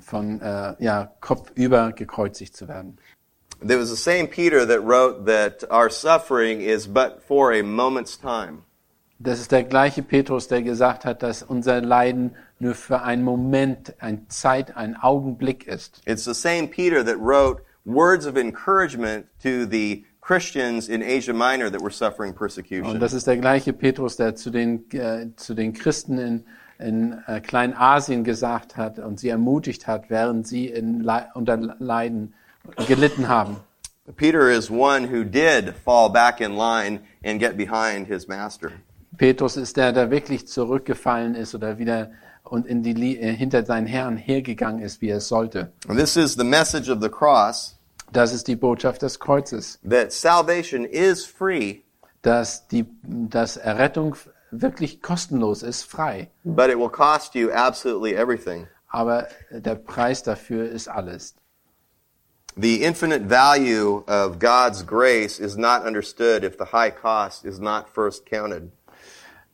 von 0.00 0.40
äh, 0.40 0.74
ja 0.78 1.12
kopfüber 1.20 1.92
gekreuzigt 1.92 2.56
zu 2.56 2.68
werden. 2.68 2.98
There 3.66 3.80
was 3.80 3.88
the 3.88 3.96
same 3.96 4.26
Peter 4.26 4.66
that 4.66 4.82
wrote 4.84 5.24
that 5.26 5.70
our 5.70 5.88
suffering 5.88 6.60
is 6.60 6.86
but 6.86 7.22
for 7.26 7.52
a 7.52 7.62
moment's 7.62 8.18
time. 8.18 8.62
Das 9.20 9.38
ist 9.40 9.52
der 9.52 9.62
gleiche 9.62 10.02
Petrus, 10.02 10.48
der 10.48 10.62
gesagt 10.62 11.04
hat, 11.04 11.22
dass 11.22 11.42
unser 11.42 11.80
Leiden 11.80 12.34
nur 12.58 12.74
für 12.74 13.02
einen 13.02 13.22
Moment, 13.22 13.94
ein 14.00 14.28
Zeit, 14.28 14.76
ein 14.76 14.96
Augenblick 14.96 15.66
ist. 15.66 16.02
It's 16.04 16.24
the 16.24 16.34
same 16.34 16.66
Peter 16.66 17.04
that 17.04 17.16
wrote 17.18 17.62
words 17.84 18.26
of 18.26 18.36
encouragement 18.36 19.26
to 19.42 19.66
the 19.66 20.04
Christians 20.20 20.88
in 20.88 21.02
Asia 21.02 21.34
Minor 21.34 21.70
that 21.70 21.80
were 21.82 21.92
suffering 21.92 22.30
Und 22.30 22.38
persecution. 22.38 22.98
das 22.98 23.12
ist 23.12 23.26
der 23.26 23.36
gleiche 23.36 23.72
Petrus, 23.72 24.16
der 24.16 24.34
zu 24.34 24.50
den 24.50 24.90
äh, 24.92 25.28
zu 25.36 25.54
den 25.54 25.72
Christen 25.72 26.18
in 26.18 26.44
in 26.78 27.22
äh, 27.26 27.40
Kleinasien 27.40 28.24
gesagt 28.24 28.76
hat 28.76 28.98
und 28.98 29.20
sie 29.20 29.28
ermutigt 29.28 29.86
hat, 29.86 30.10
während 30.10 30.46
sie 30.46 30.66
in 30.66 31.00
Le 31.00 31.28
unter 31.34 31.56
Leiden 31.56 32.34
gelitten 32.86 33.28
haben. 33.28 33.56
Peter 34.16 34.50
is 34.50 34.70
one 34.70 35.08
who 35.08 35.24
did 35.24 35.74
fall 35.84 36.10
back 36.10 36.40
in 36.40 36.56
line 36.56 37.00
and 37.24 37.40
get 37.40 37.56
behind 37.56 38.06
his 38.06 38.28
master. 38.28 38.70
Petrus 39.16 39.56
ist 39.56 39.76
der, 39.76 39.92
der 39.92 40.10
wirklich 40.10 40.46
zurückgefallen 40.48 41.34
ist 41.34 41.54
oder 41.54 41.78
wieder 41.78 42.10
und 42.42 42.66
in 42.66 42.82
die 42.82 43.18
äh, 43.18 43.32
hinter 43.32 43.64
seinen 43.64 43.86
Herrn 43.86 44.16
hergegangen 44.16 44.82
ist, 44.82 45.00
wie 45.00 45.08
er 45.08 45.20
sollte. 45.20 45.72
And 45.88 45.98
this 45.98 46.16
is 46.16 46.34
the 46.34 46.44
message 46.44 46.90
of 46.90 47.00
the 47.00 47.08
cross 47.08 47.73
Das 48.14 48.32
ist 48.32 48.46
die 48.46 48.56
Botschaft 48.56 49.02
des 49.02 49.18
Kreuzes, 49.18 49.78
that 49.88 50.12
salvation 50.12 50.84
is 50.84 51.26
free, 51.26 51.80
dass 52.22 52.66
die 52.68 52.86
dass 53.02 53.56
Errettung 53.56 54.16
wirklich 54.50 55.02
kostenlos 55.02 55.62
ist, 55.62 55.82
frei, 55.82 56.30
but 56.44 56.70
it 56.70 56.78
will 56.78 56.88
cost 56.88 57.34
you 57.34 57.50
absolutely 57.50 58.14
everything. 58.14 58.68
aber 58.88 59.26
der 59.50 59.74
Preis 59.74 60.22
dafür 60.22 60.70
ist 60.70 60.88
alles. 60.88 61.34
The 62.56 62.84
infinite 62.84 63.28
value 63.28 64.04
of 64.06 64.38
God's 64.38 64.86
grace 64.86 65.40
is 65.40 65.56
not 65.56 65.84
understood 65.84 66.44
if 66.44 66.56
the 66.56 66.66
high 66.66 66.92
cost 66.92 67.44
is 67.44 67.58
not 67.58 67.88
first 67.88 68.24
counted. 68.26 68.70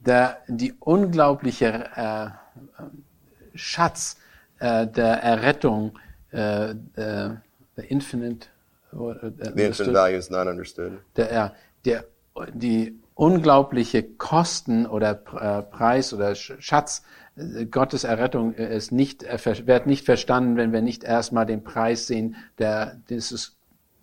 Der 0.01 0.37
die 0.49 0.75
unglaubliche 0.79 1.88
äh, 1.96 2.29
Schatz 3.55 4.16
äh, 4.59 4.87
der 4.87 5.23
Errettung, 5.23 5.99
äh, 6.31 6.75
der 7.81 7.90
Infinite, 7.90 8.49
äh, 8.93 9.31
The 9.55 9.62
infinite 9.62 9.93
value 9.95 10.16
is 10.16 10.31
not 10.31 10.47
understood. 10.47 10.93
der, 11.16 11.55
der, 11.85 12.05
die 12.53 12.99
unglaubliche 13.14 14.03
Kosten 14.03 14.87
oder 14.87 15.11
äh, 15.11 15.62
Preis 15.62 16.12
oder 16.14 16.31
Sch- 16.33 16.61
Schatz 16.61 17.03
äh, 17.37 17.66
Gottes 17.66 18.05
Errettung 18.05 18.55
äh, 18.55 18.75
ist 18.77 18.93
nicht, 18.93 19.23
wird 19.66 19.87
nicht 19.87 20.05
verstanden, 20.05 20.57
wenn 20.57 20.73
wir 20.73 20.83
nicht 20.83 21.05
erstmal 21.05 21.47
den 21.47 21.62
Preis 21.64 22.07
sehen, 22.07 22.37
der, 22.59 23.01
dieses, 23.09 23.57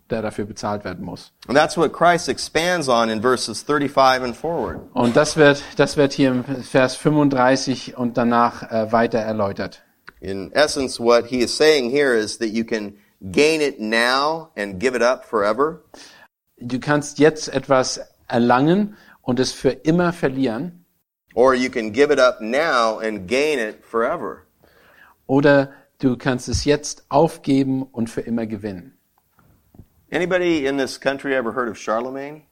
der 0.09 0.21
dafür 0.21 0.45
bezahlt 0.45 0.83
werden 0.85 1.03
muss. 1.03 1.33
And 1.47 1.57
that's 1.57 1.77
what 1.77 1.93
Christ 1.93 2.29
expands 2.29 2.87
on 2.89 3.09
in 3.09 3.21
verses 3.21 3.61
35 3.63 4.23
and 4.23 4.35
forward. 4.35 4.79
Und 4.93 5.15
das 5.15 5.35
wird, 5.35 5.61
das 5.77 5.97
wird 5.97 6.13
hier 6.13 6.29
im 6.29 6.43
Vers 6.43 6.95
35 6.95 7.97
und 7.97 8.17
danach 8.17 8.91
weiter 8.91 9.19
erläutert. 9.19 9.81
In 10.19 10.51
essence, 10.53 10.99
what 10.99 11.25
he 11.27 11.39
is 11.41 11.55
saying 11.55 11.89
here 11.91 12.15
is 12.15 12.37
that 12.39 12.49
you 12.49 12.63
can 12.65 12.95
gain 13.21 13.61
it 13.61 13.79
now 13.79 14.51
and 14.55 14.79
give 14.79 14.95
it 14.95 15.01
up 15.01 15.25
forever, 15.25 15.81
Du 16.59 16.79
kannst 16.79 17.19
jetzt 17.19 17.49
etwas 17.49 17.99
erlangen 18.27 18.97
und 19.21 19.39
es 19.39 19.51
für 19.51 19.69
immer 19.69 20.11
verlieren 20.11 20.83
or 21.35 21.53
you 21.53 21.69
can 21.69 21.93
give 21.93 22.11
it 22.11 22.19
up 22.19 22.41
now 22.41 22.97
and 22.99 23.27
gain 23.27 23.59
it 23.59 23.83
forever. 23.85 24.43
oder 25.27 25.71
du 25.99 26.17
kannst 26.17 26.49
es 26.49 26.65
jetzt 26.65 27.05
aufgeben 27.09 27.83
und 27.83 28.09
für 28.09 28.21
immer 28.21 28.47
gewinnen. 28.47 28.97
Anybody 30.11 30.65
in 30.65 30.77
this 30.77 30.99
country 30.99 31.35
ever 31.35 31.53
heard 31.53 31.69
of 31.69 31.77
Charlemagne? 31.77 32.46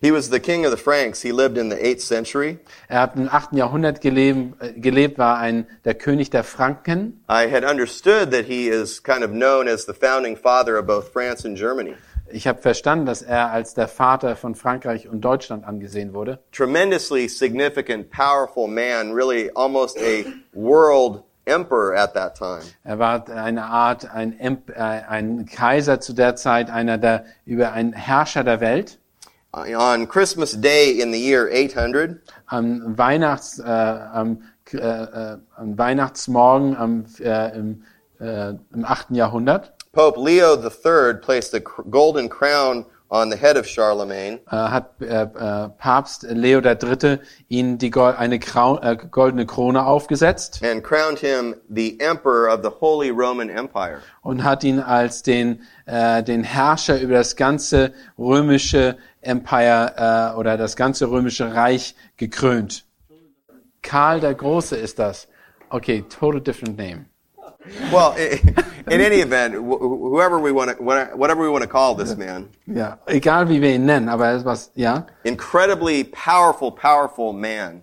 He 0.00 0.12
was 0.12 0.30
the 0.30 0.38
king 0.38 0.64
of 0.64 0.70
the 0.70 0.76
Franks. 0.76 1.22
He 1.22 1.32
lived 1.32 1.58
in 1.58 1.70
the 1.70 1.76
8th 1.76 2.02
century. 2.02 2.60
Er 2.88 3.00
hat 3.00 3.16
im 3.16 3.28
8. 3.28 3.52
Jahrhundert 3.54 4.00
gelebt, 4.00 4.62
äh, 4.62 4.72
gelebt 4.74 5.18
war 5.18 5.38
ein, 5.38 5.66
der 5.84 5.94
König 5.94 6.30
der 6.30 6.44
Franken. 6.44 7.24
I 7.28 7.50
had 7.50 7.64
understood 7.64 8.30
that 8.30 8.44
he 8.44 8.68
is 8.68 9.02
kind 9.02 9.24
of 9.24 9.32
known 9.32 9.66
as 9.66 9.86
the 9.86 9.92
founding 9.92 10.36
father 10.36 10.78
of 10.78 10.86
both 10.86 11.08
France 11.12 11.44
and 11.44 11.58
Germany. 11.58 11.96
Ich 12.30 12.46
habe 12.46 12.62
verstanden, 12.62 13.06
dass 13.06 13.22
er 13.22 13.50
als 13.50 13.74
der 13.74 13.88
Vater 13.88 14.36
von 14.36 14.54
Frankreich 14.54 15.08
und 15.08 15.22
Deutschland 15.22 15.64
angesehen 15.64 16.14
wurde. 16.14 16.38
Tremendously 16.52 17.26
significant, 17.26 18.08
powerful 18.10 18.68
man, 18.68 19.12
really 19.12 19.50
almost 19.56 19.98
a 19.98 20.24
world 20.52 21.24
emperor 21.46 21.96
at 21.96 22.14
that 22.14 22.36
time. 22.36 22.62
Er 22.84 23.00
war 23.00 23.28
eine 23.28 23.64
Art, 23.64 24.08
ein, 24.08 24.38
äh, 24.38 24.74
ein 24.76 25.46
Kaiser 25.46 25.98
zu 25.98 26.12
der 26.12 26.36
Zeit, 26.36 26.70
einer 26.70 26.98
der, 26.98 27.24
über 27.44 27.72
ein 27.72 27.92
Herrscher 27.92 28.44
der 28.44 28.60
Welt. 28.60 29.00
Uh, 29.54 29.64
On 29.78 30.06
Christmas 30.06 30.52
Day 30.52 31.00
in 31.00 31.10
the 31.10 31.18
year 31.18 31.48
800, 31.50 32.20
Am 32.50 32.96
Weihnachts, 32.98 33.58
äh, 33.58 33.64
am, 33.64 34.42
äh, 34.72 34.76
äh, 34.76 35.38
am 35.56 35.78
Weihnachtsmorgen 35.78 36.76
am, 36.76 37.06
äh, 37.20 37.56
im, 37.56 37.82
äh, 38.20 38.50
im 38.74 38.84
8. 38.84 39.14
Jahrhundert 39.16 39.72
Pope 39.92 40.20
Leo 40.20 40.54
III 40.62 41.14
placed 41.14 41.54
a 41.54 41.60
cr- 41.60 41.82
golden 41.90 42.28
crown 42.28 42.84
on 43.10 43.30
the 43.30 43.36
head 43.36 43.56
of 43.56 43.66
Charlemagne 43.66 44.40
äh, 44.50 44.56
hat 44.56 45.00
äh, 45.00 45.22
äh, 45.22 45.68
Papst 45.78 46.24
Leo 46.28 46.60
III. 46.60 47.18
ihn 47.48 47.78
die 47.78 47.92
eine 47.94 48.38
Krau 48.38 48.78
äh, 48.80 48.96
goldene 48.96 49.46
Krone 49.46 49.84
aufgesetzt 49.84 50.60
and 50.62 50.82
crowned 50.82 51.18
him 51.18 51.54
the 51.68 51.98
emperor 52.00 52.48
of 52.52 52.60
the 52.62 52.70
Holy 52.80 53.10
Roman 53.10 53.48
Empire. 53.48 54.00
und 54.22 54.44
hat 54.44 54.64
ihn 54.64 54.80
als 54.80 55.22
den, 55.22 55.62
äh, 55.86 56.22
den 56.22 56.44
Herrscher 56.44 57.00
über 57.00 57.14
das 57.14 57.36
ganze 57.36 57.92
römische 58.18 58.96
Empire 59.20 60.32
äh, 60.34 60.38
oder 60.38 60.56
das 60.56 60.76
ganze 60.76 61.10
römische 61.10 61.54
Reich 61.54 61.94
gekrönt. 62.16 62.84
Karl 63.82 64.20
der 64.20 64.34
Große 64.34 64.76
ist 64.76 64.98
das. 64.98 65.28
Okay, 65.70 66.04
total 66.08 66.40
different 66.40 66.78
name. 66.78 67.06
Well, 67.92 68.14
i- 68.18 68.40
in 68.90 69.00
any 69.00 69.20
event, 69.20 69.54
wh- 69.54 69.80
whoever 69.80 70.38
we 70.42 70.52
want 70.52 70.70
to, 70.76 70.82
whatever 70.82 71.42
we 71.42 71.48
want 71.50 71.62
to 71.62 71.68
call 71.68 71.94
this 71.96 72.16
man, 72.16 72.48
Ja, 72.66 72.98
egal 73.06 73.48
wie 73.48 73.60
wir 73.60 73.74
ihn 73.74 73.84
nennen, 73.86 74.08
aber 74.08 74.32
es 74.32 74.44
was, 74.44 74.70
ja, 74.74 75.06
incredibly 75.24 76.04
powerful, 76.04 76.70
powerful 76.72 77.32
man. 77.32 77.82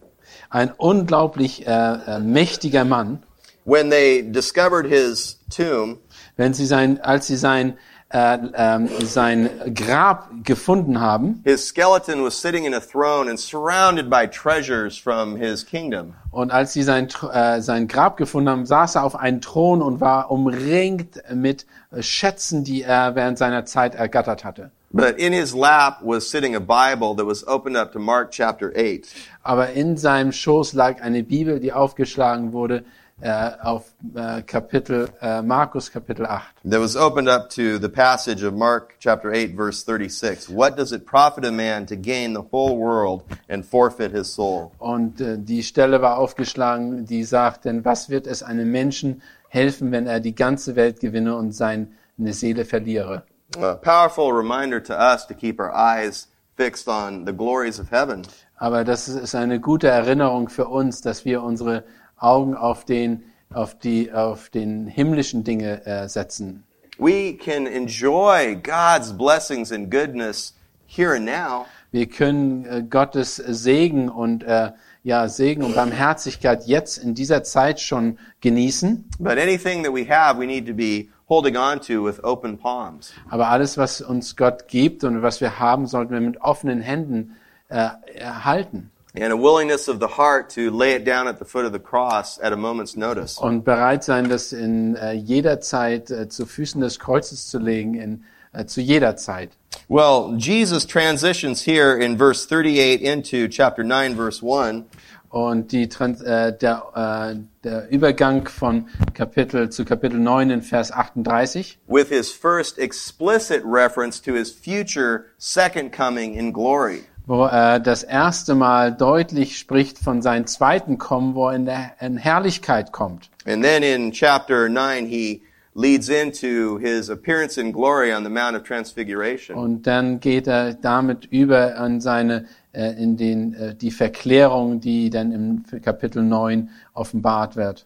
ein 0.50 0.72
unglaublich 0.78 1.66
äh, 1.68 1.72
äh, 1.72 2.20
mächtiger 2.20 2.86
Mann. 2.86 3.24
When 3.66 3.90
they 3.90 4.22
discovered 4.22 4.86
his 4.86 5.40
tomb, 5.50 5.98
Wenn 6.38 6.54
sie 6.54 6.66
sein, 6.66 7.00
als 7.02 7.28
sie 7.28 7.38
sein 7.38 7.78
äh, 8.16 8.38
ähm, 8.56 8.90
sein 9.04 9.50
Grab 9.74 10.30
gefunden 10.44 11.02
haben 11.02 11.42
his 11.44 11.68
skeleton 11.68 12.24
was 12.24 12.40
sitting 12.42 12.66
in 12.66 12.74
a 12.74 12.80
throne 12.80 13.30
and 13.30 13.38
surrounded 13.38 14.10
by 14.10 14.26
treasures 14.26 14.98
from 14.98 15.36
his 15.36 15.66
kingdom. 15.66 16.14
und 16.32 16.52
als 16.52 16.72
sie 16.72 16.84
sein 16.84 17.10
äh, 17.32 17.62
sein 17.62 17.88
Grab 17.88 18.16
gefunden 18.16 18.50
haben, 18.50 18.66
saß 18.66 18.96
er 18.96 19.04
auf 19.04 19.16
einem 19.16 19.42
Thron 19.42 19.82
und 19.82 20.00
war 20.00 20.32
umringt 20.32 21.22
mit 21.34 21.66
äh, 21.92 22.02
Schätzen, 22.02 22.64
die 22.64 22.84
er 22.84 23.16
während 23.16 23.38
seiner 23.38 23.66
Zeit 23.66 23.96
ergattert 23.96 24.46
hatte. 24.46 24.72
But 24.92 25.18
in 25.18 25.34
his 25.34 25.54
lap 25.54 25.98
was 26.02 26.32
sitting 26.32 26.56
a 26.56 26.60
Bible 26.60 27.18
that 27.18 27.28
was 27.28 27.46
opened 27.46 27.76
up 27.76 27.92
to 27.92 28.00
Mark 28.00 28.32
chapter 28.32 28.72
8. 28.78 29.08
Aber 29.44 29.72
in 29.72 29.98
seinem 29.98 30.32
Schoß 30.32 30.72
lag 30.72 31.02
eine 31.02 31.22
Bibel, 31.22 31.60
die 31.60 31.74
aufgeschlagen 31.74 32.54
wurde 32.54 32.86
äh, 33.22 33.52
auf 33.62 33.94
äh, 34.14 34.42
Kapitel 34.42 35.10
äh, 35.22 35.42
Markus 35.42 35.90
Kapitel 35.90 36.26
8. 36.26 36.44
That 36.70 36.82
was 36.82 36.96
opened 36.96 37.30
up 37.30 37.50
to 37.52 37.80
the 37.80 37.88
passage 37.88 38.44
of 38.44 38.54
Mark 38.54 38.96
chapter 39.00 39.32
8 39.32 39.56
verse 39.56 39.84
36. 39.84 40.50
What 40.50 40.76
does 40.76 40.92
it 40.92 41.06
profit 41.06 41.46
a 41.46 41.52
man 41.52 41.86
to 41.86 41.96
gain 41.96 42.34
the 42.34 42.44
whole 42.52 42.78
world 42.78 43.24
and 43.48 43.66
forfeit 43.66 44.12
his 44.12 44.34
soul? 44.34 44.72
Und 44.80 45.22
äh, 45.22 45.38
die 45.38 45.64
Stelle 45.64 46.02
war 46.02 46.18
aufgeschlagen, 46.18 47.06
die 47.06 47.24
sagt, 47.24 47.66
denn 47.66 47.86
was 47.86 48.10
wird 48.10 48.28
es 48.28 48.44
einem 48.44 48.72
Menschen 48.72 49.22
helfen, 49.48 49.92
wenn 49.92 50.08
er 50.08 50.20
die 50.20 50.36
ganze 50.36 50.76
Welt 50.76 51.00
gewinne 51.00 51.36
und 51.36 51.54
seine 51.54 51.88
Seele 52.18 52.66
verliere? 52.66 53.24
A 53.58 53.76
powerful 53.76 54.34
reminder 54.34 54.84
to 54.84 54.94
us 54.94 55.26
to 55.28 55.34
keep 55.34 55.60
our 55.60 55.72
eyes 55.74 56.28
fixed 56.58 56.88
on 56.88 57.26
the 57.26 57.34
glories 57.34 57.80
of 57.80 57.92
heaven. 57.92 58.24
Aber 58.58 58.84
das 58.84 59.08
ist 59.08 59.36
eine 59.36 59.60
gute 59.60 59.88
Erinnerung 59.88 60.50
für 60.50 60.68
uns, 60.68 61.02
dass 61.02 61.26
wir 61.26 61.44
unsere 61.44 61.84
Augen 62.18 62.56
auf 62.56 62.86
den, 62.86 63.24
auf 63.54 63.78
die, 63.78 64.12
auf 64.12 64.50
den 64.50 64.88
himmlischen 64.88 65.44
Dinge 65.44 65.86
äh, 65.86 66.08
setzen. 66.08 66.64
We 66.98 67.34
can 67.34 67.68
enjoy 67.68 68.56
God's 68.56 69.12
blessings 69.12 69.72
and 69.72 69.92
goodness 69.92 70.54
here 70.88 71.16
and 71.16 71.26
now, 71.26 71.66
Wir 71.96 72.08
können 72.08 72.66
äh, 72.66 72.84
Gottes 72.84 73.38
Segen 73.38 74.10
und 74.10 74.44
äh, 74.44 74.74
ja, 75.04 75.30
Segen 75.30 75.64
und 75.64 75.76
Barmherzigkeit 75.76 76.66
jetzt 76.66 76.98
in 76.98 77.14
dieser 77.14 77.44
Zeit 77.44 77.80
schon 77.80 78.18
genießen. 78.42 79.10
But 79.18 79.38
anything 79.38 79.82
that 79.84 79.94
we 79.94 80.06
have, 80.10 80.38
we 80.38 80.46
need 80.46 80.68
to 80.68 80.74
be 80.74 81.08
holding 81.30 81.56
on 81.56 81.80
to 81.80 82.04
with 82.04 82.22
open 82.22 82.58
palms. 82.58 83.14
Aber 83.30 83.48
alles, 83.48 83.78
was 83.78 84.02
uns 84.02 84.36
Gott 84.36 84.68
gibt 84.68 85.06
und 85.06 85.22
was 85.22 85.40
wir 85.40 85.58
haben, 85.58 85.88
sollten 85.88 86.14
wir 86.14 86.20
mit 86.20 86.42
offenen 86.42 86.82
Händen 86.82 87.38
äh, 87.70 87.88
erhalten. 88.14 88.92
And 89.18 89.32
a 89.32 89.38
willingness 89.38 89.88
of 89.88 90.00
the 90.00 90.08
heart 90.08 90.50
to 90.52 90.70
lay 90.70 90.92
it 90.92 91.06
down 91.06 91.28
at 91.28 91.40
the 91.40 91.46
foot 91.46 91.66
of 91.66 91.72
the 91.72 91.80
cross 91.80 92.38
at 92.40 92.52
a 92.52 92.58
moment's 92.58 92.98
notice. 92.98 93.38
Und 93.38 93.64
bereit 93.64 94.04
sein, 94.04 94.28
das 94.28 94.52
in 94.52 94.96
äh, 94.96 95.14
jeder 95.14 95.62
Zeit 95.62 96.12
äh, 96.12 96.28
zu 96.28 96.46
Füßen 96.46 96.82
des 96.82 97.00
Kreuzes 97.00 97.48
zu 97.48 97.58
legen, 97.58 97.94
in, 97.94 98.24
äh, 98.52 98.66
zu 98.66 98.82
jeder 98.82 99.16
Zeit. 99.16 99.52
Well, 99.88 100.36
Jesus 100.38 100.86
transitions 100.86 101.62
here 101.62 101.96
in 101.96 102.18
verse 102.18 102.46
38 102.46 103.02
into 103.02 103.48
chapter 103.48 103.84
9, 103.84 104.16
verse 104.16 104.42
1. 104.42 104.86
Und 105.30 105.72
die, 105.74 105.90
Trans 105.90 106.22
äh, 106.22 106.58
der, 106.58 106.84
äh, 106.96 107.36
der 107.64 107.90
Übergang 107.90 108.48
von 108.48 108.88
Kapitel 109.14 109.70
zu 109.70 109.84
Kapitel 109.84 110.18
9 110.18 110.50
in 110.50 110.62
Vers 110.62 110.92
38 110.92 111.78
with 111.88 112.08
his 112.08 112.32
first 112.32 112.80
explicit 112.80 113.62
reference 113.66 114.22
to 114.22 114.34
his 114.34 114.50
future 114.50 115.26
second 115.38 115.92
coming 115.92 116.36
in 116.36 116.54
glory. 116.54 117.04
Wo 117.26 117.46
er 117.46 117.80
das 117.80 118.04
erste 118.04 118.56
Mal 118.56 118.94
deutlich 118.94 119.58
spricht 119.58 119.98
von 119.98 120.22
seinem 120.22 120.48
zweiten 120.48 120.98
Kommen, 120.98 121.36
wo 121.36 121.50
er 121.50 121.56
in, 121.56 121.66
der, 121.66 121.92
in 122.00 122.18
Herrlichkeit 122.18 122.92
kommt. 122.92 123.30
And 123.46 123.64
then 123.64 123.84
in 123.84 124.12
chapter 124.12 124.70
9, 124.70 125.06
he 125.06 125.42
leads 125.76 126.10
into 126.10 126.80
his 126.80 127.10
appearance 127.10 127.60
in 127.60 127.72
glory 127.72 128.14
on 128.14 128.24
the 128.24 128.30
Mount 128.30 128.56
of 128.56 128.64
Transfiguration. 128.64 129.58
Und 129.58 129.86
dann 129.86 130.20
geht 130.20 130.48
er 130.48 130.74
damit 130.74 131.26
über 131.26 131.78
an 131.78 132.02
seine 132.02 132.46
äh, 132.72 132.92
in 133.02 133.18
den 133.18 133.54
äh, 133.54 133.76
die 133.76 133.92
Verklärung, 133.92 134.80
die 134.80 135.10
dann 135.10 135.32
im 135.32 135.82
Kapitel 135.82 136.24
9 136.24 136.70
offenbart 136.94 137.56
wird. 137.56 137.86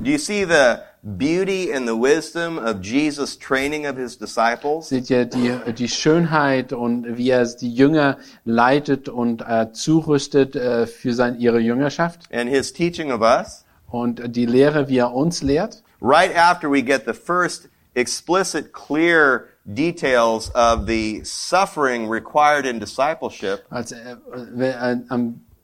Do 0.00 0.10
you 0.10 0.18
see 0.18 0.44
the 0.44 0.78
beauty 1.04 1.70
and 1.70 1.86
the 1.86 1.96
wisdom 1.96 2.58
of 2.58 2.80
Jesus' 2.80 3.36
training 3.36 3.86
of 3.86 3.96
his 3.96 4.16
disciples? 4.16 4.88
Seht 4.88 5.10
ihr 5.10 5.26
die 5.26 5.52
die 5.76 5.88
Schönheit 5.88 6.72
und 6.72 7.16
wie 7.18 7.30
er 7.30 7.44
die 7.44 7.72
Jünger 7.72 8.16
leitet 8.44 9.08
und 9.08 9.42
äh, 9.42 9.72
zurüstet 9.72 10.56
äh, 10.56 10.86
für 10.86 11.12
sein 11.12 11.38
ihre 11.38 11.60
Jüngerschaft 11.60 12.20
And 12.32 12.48
his 12.48 12.72
teaching 12.72 13.12
of 13.12 13.20
us? 13.20 13.64
und 13.94 14.34
die 14.34 14.46
Lehre, 14.46 14.88
wie 14.88 14.98
er 14.98 15.14
uns 15.14 15.42
lehrt. 15.42 15.82
Right 16.00 16.36
after 16.36 16.70
we 16.70 16.82
get 16.82 17.04
the 17.06 17.12
first 17.12 17.68
explicit, 17.94 18.72
clear 18.72 19.46
details 19.64 20.50
of 20.54 20.86
the 20.86 21.22
suffering 21.24 22.08
required 22.08 22.66
in 22.66 22.80
discipleship, 22.80 23.64
als 23.70 23.92
äh, 23.92 24.16
äh, 24.58 24.96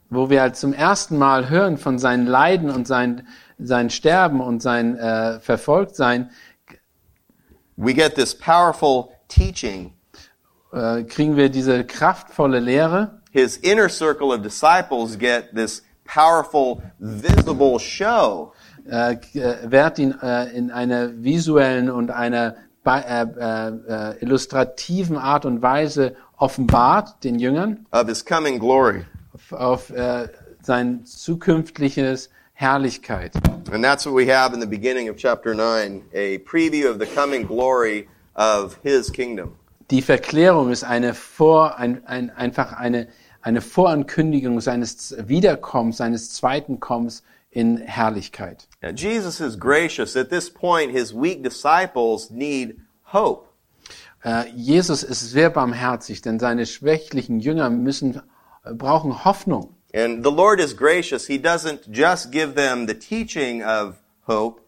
wo 0.09 0.29
wir 0.29 0.41
halt 0.41 0.55
zum 0.55 0.73
ersten 0.73 1.17
Mal 1.17 1.49
hören 1.49 1.77
von 1.77 1.99
seinen 1.99 2.25
Leiden 2.25 2.69
und 2.69 2.87
sein 2.87 3.27
sein 3.63 3.89
Sterben 3.89 4.41
und 4.41 4.61
sein 4.61 4.97
äh, 4.97 5.39
Verfolgtsein, 5.39 6.29
we 7.75 7.93
get 7.93 8.15
this 8.15 8.35
powerful 8.37 9.09
teaching. 9.27 9.93
äh, 10.73 11.03
kriegen 11.03 11.35
wir 11.35 11.49
diese 11.49 11.83
kraftvolle 11.83 12.59
Lehre. 12.59 13.21
His 13.31 13.57
inner 13.57 13.89
circle 13.89 14.33
of 14.33 14.41
disciples 14.41 15.17
get 15.17 15.53
this 15.55 15.83
powerful, 16.05 16.81
visible 16.99 17.79
show. 17.79 18.53
Äh, 18.89 19.13
äh, 19.33 19.71
wird 19.71 19.99
ihn 19.99 20.15
äh, 20.21 20.49
in 20.55 20.71
einer 20.71 21.23
visuellen 21.23 21.89
und 21.89 22.11
einer 22.11 22.55
äh, 22.85 23.21
äh, 23.21 23.67
äh, 23.67 24.17
illustrativen 24.21 25.17
Art 25.17 25.45
und 25.45 25.61
Weise 25.61 26.15
offenbart 26.37 27.23
den 27.23 27.37
Jüngern 27.37 27.85
of 27.91 28.07
his 28.07 28.25
coming 28.25 28.59
glory. 28.59 29.05
auf, 29.33 29.51
auf 29.53 29.93
sein 30.63 31.05
zukünftiges 31.05 32.31
Herrlichkeit. 32.61 33.33
And 33.71 33.83
that's 33.83 34.05
what 34.05 34.13
we 34.13 34.27
have 34.27 34.53
in 34.53 34.59
the 34.59 34.67
beginning 34.67 35.09
of 35.09 35.17
chapter 35.17 35.55
9, 35.55 36.03
a 36.13 36.37
preview 36.39 36.89
of 36.89 36.99
the 36.99 37.07
coming 37.07 37.45
glory 37.45 38.07
of 38.35 38.77
his 38.83 39.11
kingdom. 39.11 39.55
Die 39.89 40.01
Verklärung 40.01 40.71
ist 40.71 40.83
eine 40.83 41.13
Vor, 41.13 41.77
ein, 41.77 42.05
ein, 42.05 42.29
einfach 42.29 42.73
eine, 42.73 43.07
eine 43.41 43.61
Vorankündigung 43.61 44.61
seines 44.61 45.15
Wiederkommens, 45.27 45.97
seines 45.97 46.31
zweiten 46.31 46.79
Kommens 46.79 47.23
in 47.49 47.77
Herrlichkeit. 47.77 48.67
Now, 48.81 48.91
Jesus 48.91 49.41
is 49.41 49.59
gracious. 49.59 50.15
At 50.15 50.29
this 50.29 50.49
point, 50.49 50.91
his 50.91 51.13
weak 51.13 51.43
disciples 51.43 52.29
need 52.29 52.77
hope. 53.11 53.49
Äh, 54.23 54.49
Jesus 54.55 55.03
ist 55.03 55.31
sehr 55.31 55.49
barmherzig, 55.49 56.21
denn 56.21 56.39
seine 56.39 56.65
schwächlichen 56.65 57.39
Jünger 57.39 57.69
müssen, 57.69 58.21
brauchen 58.63 59.25
Hoffnung. 59.25 59.75
And 59.93 60.23
the 60.23 60.31
Lord 60.31 60.59
is 60.59 60.75
gracious. 60.75 61.27
He 61.27 61.37
doesn't 61.37 61.81
just 61.91 62.31
give 62.31 62.53
them 62.55 62.87
the 62.87 62.93
teaching 62.93 63.63
of 63.63 63.95
hope, 64.27 64.61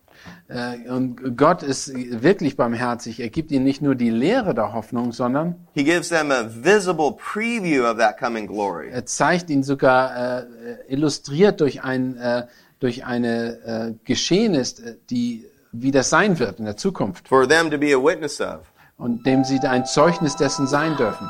Äh, 0.47 0.89
Und 0.89 1.35
Gott 1.37 1.63
ist 1.63 1.91
wirklich 1.93 2.55
barmherzig. 2.55 3.19
Er 3.19 3.29
gibt 3.29 3.51
ihnen 3.51 3.65
nicht 3.65 3.81
nur 3.81 3.95
die 3.95 4.09
Lehre 4.09 4.53
der 4.53 4.71
Hoffnung, 4.73 5.11
sondern 5.11 5.55
He 5.73 5.83
gives 5.83 6.09
them 6.09 6.31
a 6.31 6.45
visible 6.47 7.11
preview 7.17 7.83
of 7.83 7.97
that 7.97 8.17
coming 8.17 8.47
glory. 8.47 8.89
er 8.89 9.05
zeigt 9.05 9.49
ihnen 9.49 9.63
sogar 9.63 10.39
äh, 10.39 10.45
illustriert 10.87 11.59
durch 11.59 11.83
ein 11.83 12.15
äh, 12.17 12.45
durch 12.79 13.03
eine 13.05 13.57
äh, 13.65 13.93
Geschehnis, 14.05 14.79
äh, 14.79 14.95
die 15.09 15.45
wie 15.73 15.91
das 15.91 16.09
sein 16.09 16.39
wird 16.39 16.59
in 16.59 16.65
der 16.65 16.77
Zukunft 16.77 17.27
for 17.27 17.45
them 17.47 17.69
to 17.69 17.77
be 17.77 17.93
a 17.93 17.97
witness 18.01 18.39
of. 18.39 18.59
und 18.97 19.25
dem 19.25 19.43
sie 19.43 19.59
ein 19.59 19.85
Zeugnis 19.85 20.35
dessen 20.37 20.67
sein 20.67 20.95
dürfen. 20.95 21.29